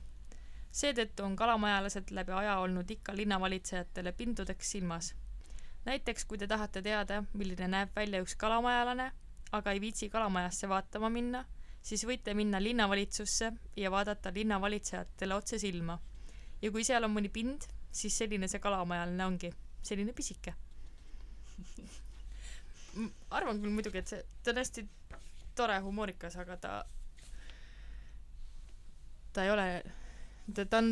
[0.73, 5.15] seetõttu on kalamajalased läbi aja olnud ikka linnavalitsejatele pindudeks silmas.
[5.85, 9.13] näiteks kui te tahate teada, milline näeb välja üks kalamajalane,
[9.53, 11.45] aga ei viitsi kalamajasse vaatama minna,
[11.83, 15.99] siis võite minna linnavalitsusse ja vaadata linnavalitsejatele otse silma.
[16.63, 20.55] ja kui seal on mõni pind, siis selline see kalamajaline ongi, selline pisike
[23.37, 24.85] arvan küll muidugi, et see, ta on hästi
[25.57, 26.73] tore humoorikas, aga ta,
[29.37, 29.67] ta ei ole,
[30.55, 30.91] ta, ta on,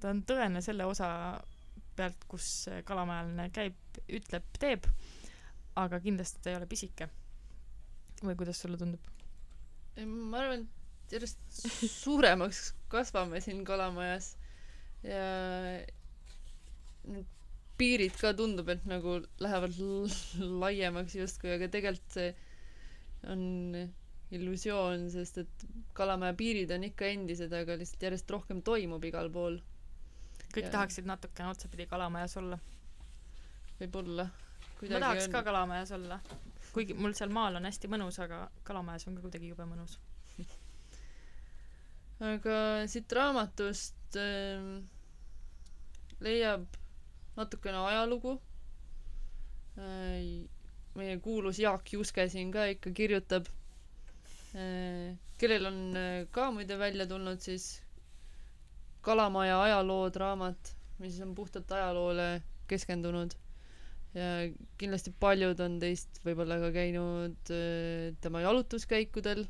[0.00, 1.10] ta on tõene selle osa
[1.98, 2.48] pealt, kus
[2.88, 3.78] kalamajaline käib,
[4.20, 4.86] ütleb, teeb,
[5.78, 7.10] aga kindlasti ta ei ole pisike.
[8.22, 9.00] või kuidas sulle tundub?
[9.98, 10.64] ma arvan,
[11.08, 11.40] et järjest
[12.02, 12.60] suuremaks
[12.92, 14.32] kasvame siin kalamajas
[15.02, 15.24] ja
[17.08, 17.37] need
[17.78, 19.78] piirid ka tundub, et nagu lähevad
[20.64, 22.32] laiemaks justkui, aga tegelikult see
[23.30, 23.42] on
[24.34, 25.64] illusioon, sest et
[25.96, 29.58] Kalamaja piirid on ikka endised, aga lihtsalt järjest rohkem toimub igal pool.
[30.48, 30.72] kõik Jaa.
[30.72, 32.58] tahaksid natukene otsapidi kalamajas olla.
[33.80, 34.28] võib-olla.
[34.82, 36.20] ma tahaks ka kalamajas olla.
[36.72, 39.98] kuigi mul seal maal on hästi mõnus, aga kalamajas on ka kuidagi jube mõnus.
[42.32, 44.84] aga siit raamatust ähm,
[46.20, 46.66] leiab
[47.38, 48.36] natukene ajalugu.
[50.98, 53.46] Meie kuulus Jaak Juske siin ka ikka kirjutab.
[55.38, 55.78] Kellel on
[56.34, 57.68] ka muide välja tulnud siis
[59.06, 62.24] Kalamaja ajalood raamat mis on puhtalt ajaloole
[62.68, 63.34] keskendunud.
[64.16, 64.24] Ja
[64.80, 69.44] kindlasti paljud on teist võib-olla ka käinud äh, tema jalutuskäikudel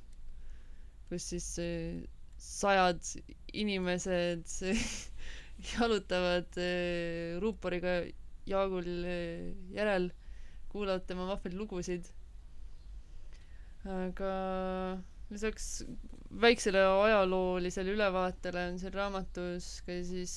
[1.09, 2.03] kus siis äh,
[2.39, 3.01] sajad
[3.57, 4.45] inimesed
[5.59, 8.01] jalutavad äh, ruuporiga
[8.49, 10.11] Jaagul äh, järel,
[10.73, 12.07] kuulavad tema vahvaid lugusid.
[13.89, 14.31] aga
[15.31, 15.67] lisaks
[16.43, 20.35] väiksele ajaloolisele ülevaatele on seal raamatus ka siis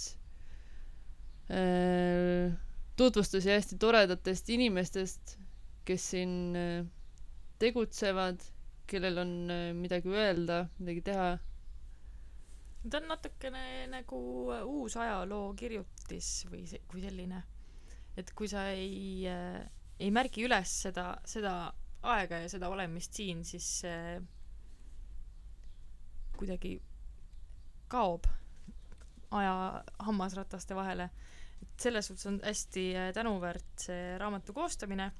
[1.52, 2.54] äh,
[3.00, 5.38] tutvustusi hästi toredatest inimestest,
[5.88, 6.86] kes siin äh,
[7.60, 8.44] tegutsevad,
[8.88, 11.30] kellel on äh, midagi öelda, midagi teha
[12.90, 14.20] ta on natukene nagu
[14.66, 17.44] uus ajaloo kirjutis või see, kui selline.
[18.18, 19.62] et kui sa ei äh,,
[20.02, 21.54] ei märgi üles seda, seda
[22.02, 24.22] aega ja seda olemist siin, siis see
[26.40, 26.80] kuidagi
[27.92, 28.26] kaob
[29.32, 31.10] aja hammasrataste vahele.
[31.62, 35.12] et selles suhtes on hästi äh, tänuväärt see raamatu koostamine,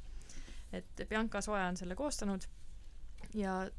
[0.74, 2.48] et Bianca Soe on selle koostanud
[3.38, 3.70] ja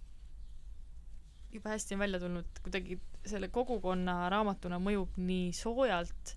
[1.52, 6.34] jube hästi on välja tulnud, kuidagi selle kogukonna raamatuna mõjub nii soojalt,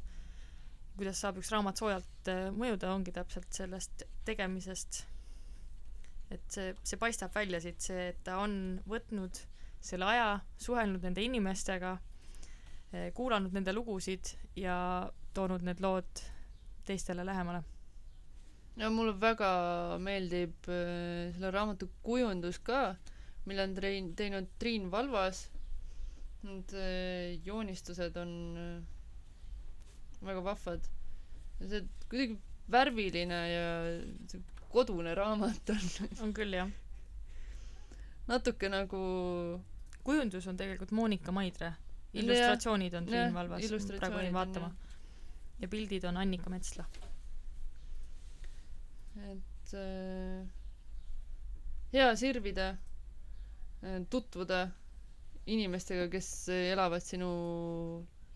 [0.95, 5.03] kuidas saab üks raamat soojalt äh, mõjuda, ongi täpselt sellest tegemisest.
[6.31, 9.38] et see, see paistab välja siit, see, et ta on võtnud
[9.86, 11.97] selle aja, suhelnud nende inimestega,
[13.13, 14.75] kuulanud nende lugusid ja
[15.36, 16.21] toonud need lood
[16.86, 17.63] teistele lähemale.
[18.77, 19.49] ja mulle väga
[20.03, 22.95] meeldib äh, selle raamatu kujundus ka,
[23.45, 25.45] mille on trein-, teinud Triin Valvas.
[26.46, 28.84] Need äh, joonistused on äh,
[30.26, 30.89] väga vahvad.
[31.60, 31.80] see
[32.12, 32.36] kuidagi
[32.72, 33.68] värviline ja
[34.74, 35.86] kodune raamat on
[36.26, 36.70] on küll, jah.
[38.28, 39.00] natuke nagu
[40.04, 41.74] kujundus on tegelikult Monika Maidre.
[42.16, 43.66] Illustratsioonid on Triin Valvas,
[44.00, 44.72] praegu olin vaatama.
[45.60, 46.86] ja pildid on Annika Metsla.
[49.32, 50.48] et äh,
[51.93, 52.70] hea sirvida
[53.84, 54.68] äh, tutvuda
[55.46, 57.30] inimestega, kes elavad sinu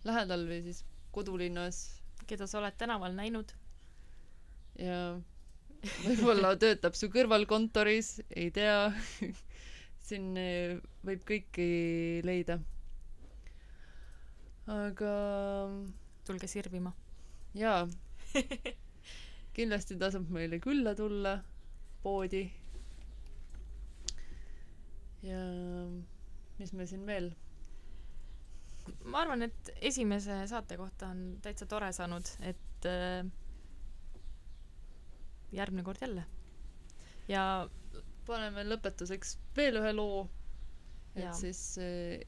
[0.05, 0.83] lähedal või siis
[1.15, 1.79] kodulinnas
[2.29, 3.51] keda sa oled tänaval näinud?
[4.79, 4.97] ja
[6.05, 8.91] võib-olla töötab su kõrval kontoris, ei tea.
[10.09, 11.65] siin eh, võib kõiki
[12.25, 12.59] leida.
[14.69, 15.13] aga
[16.29, 16.93] tulge sirvima.
[17.57, 17.81] jaa,
[19.57, 21.33] kindlasti tasub meile külla tulla
[22.05, 22.45] poodi.
[25.25, 25.41] ja
[26.59, 27.29] mis me siin veel,
[29.05, 33.27] ma arvan, et esimese saate kohta on täitsa tore saanud, et äh,
[35.55, 36.25] järgmine kord jälle.
[37.29, 37.43] ja
[38.27, 40.27] paneme lõpetuseks veel ühe loo,
[41.15, 41.33] et Jaa.
[41.37, 42.19] siis äh,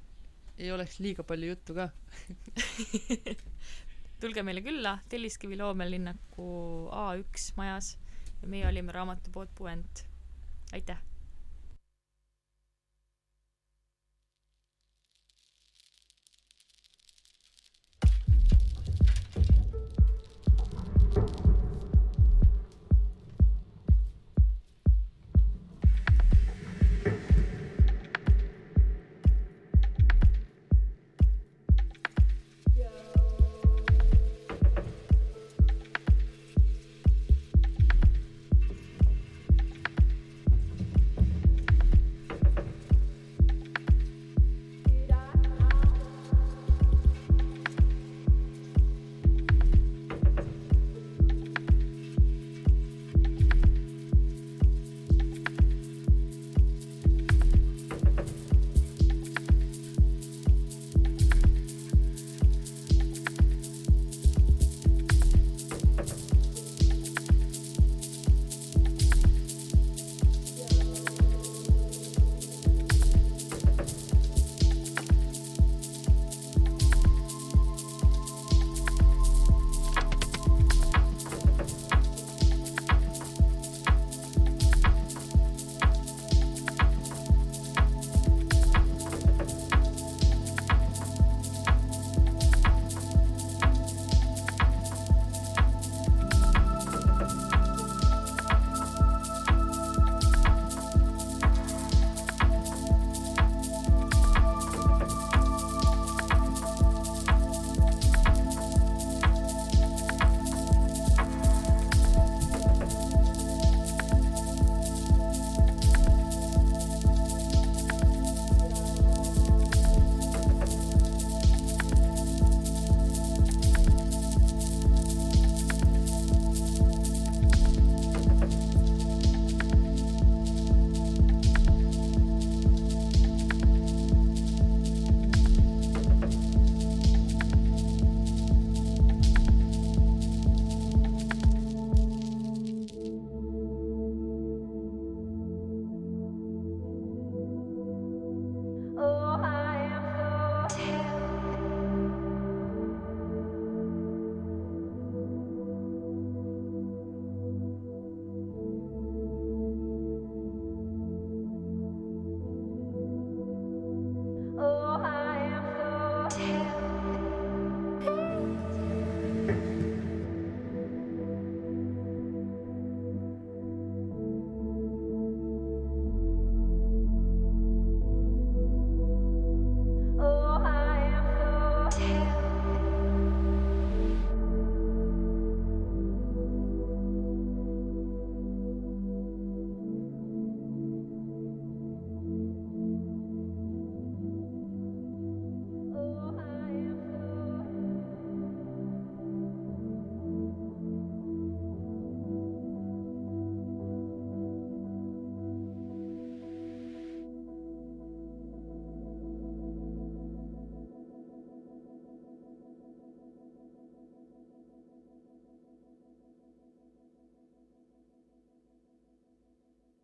[0.61, 1.89] ei oleks liiga palju juttu ka.
[4.21, 6.47] tulge meile külla Telliskivi loomelinnaku
[6.93, 7.95] A1 majas
[8.41, 10.05] ja meie olime raamatupood Puent.
[10.73, 11.10] aitäh!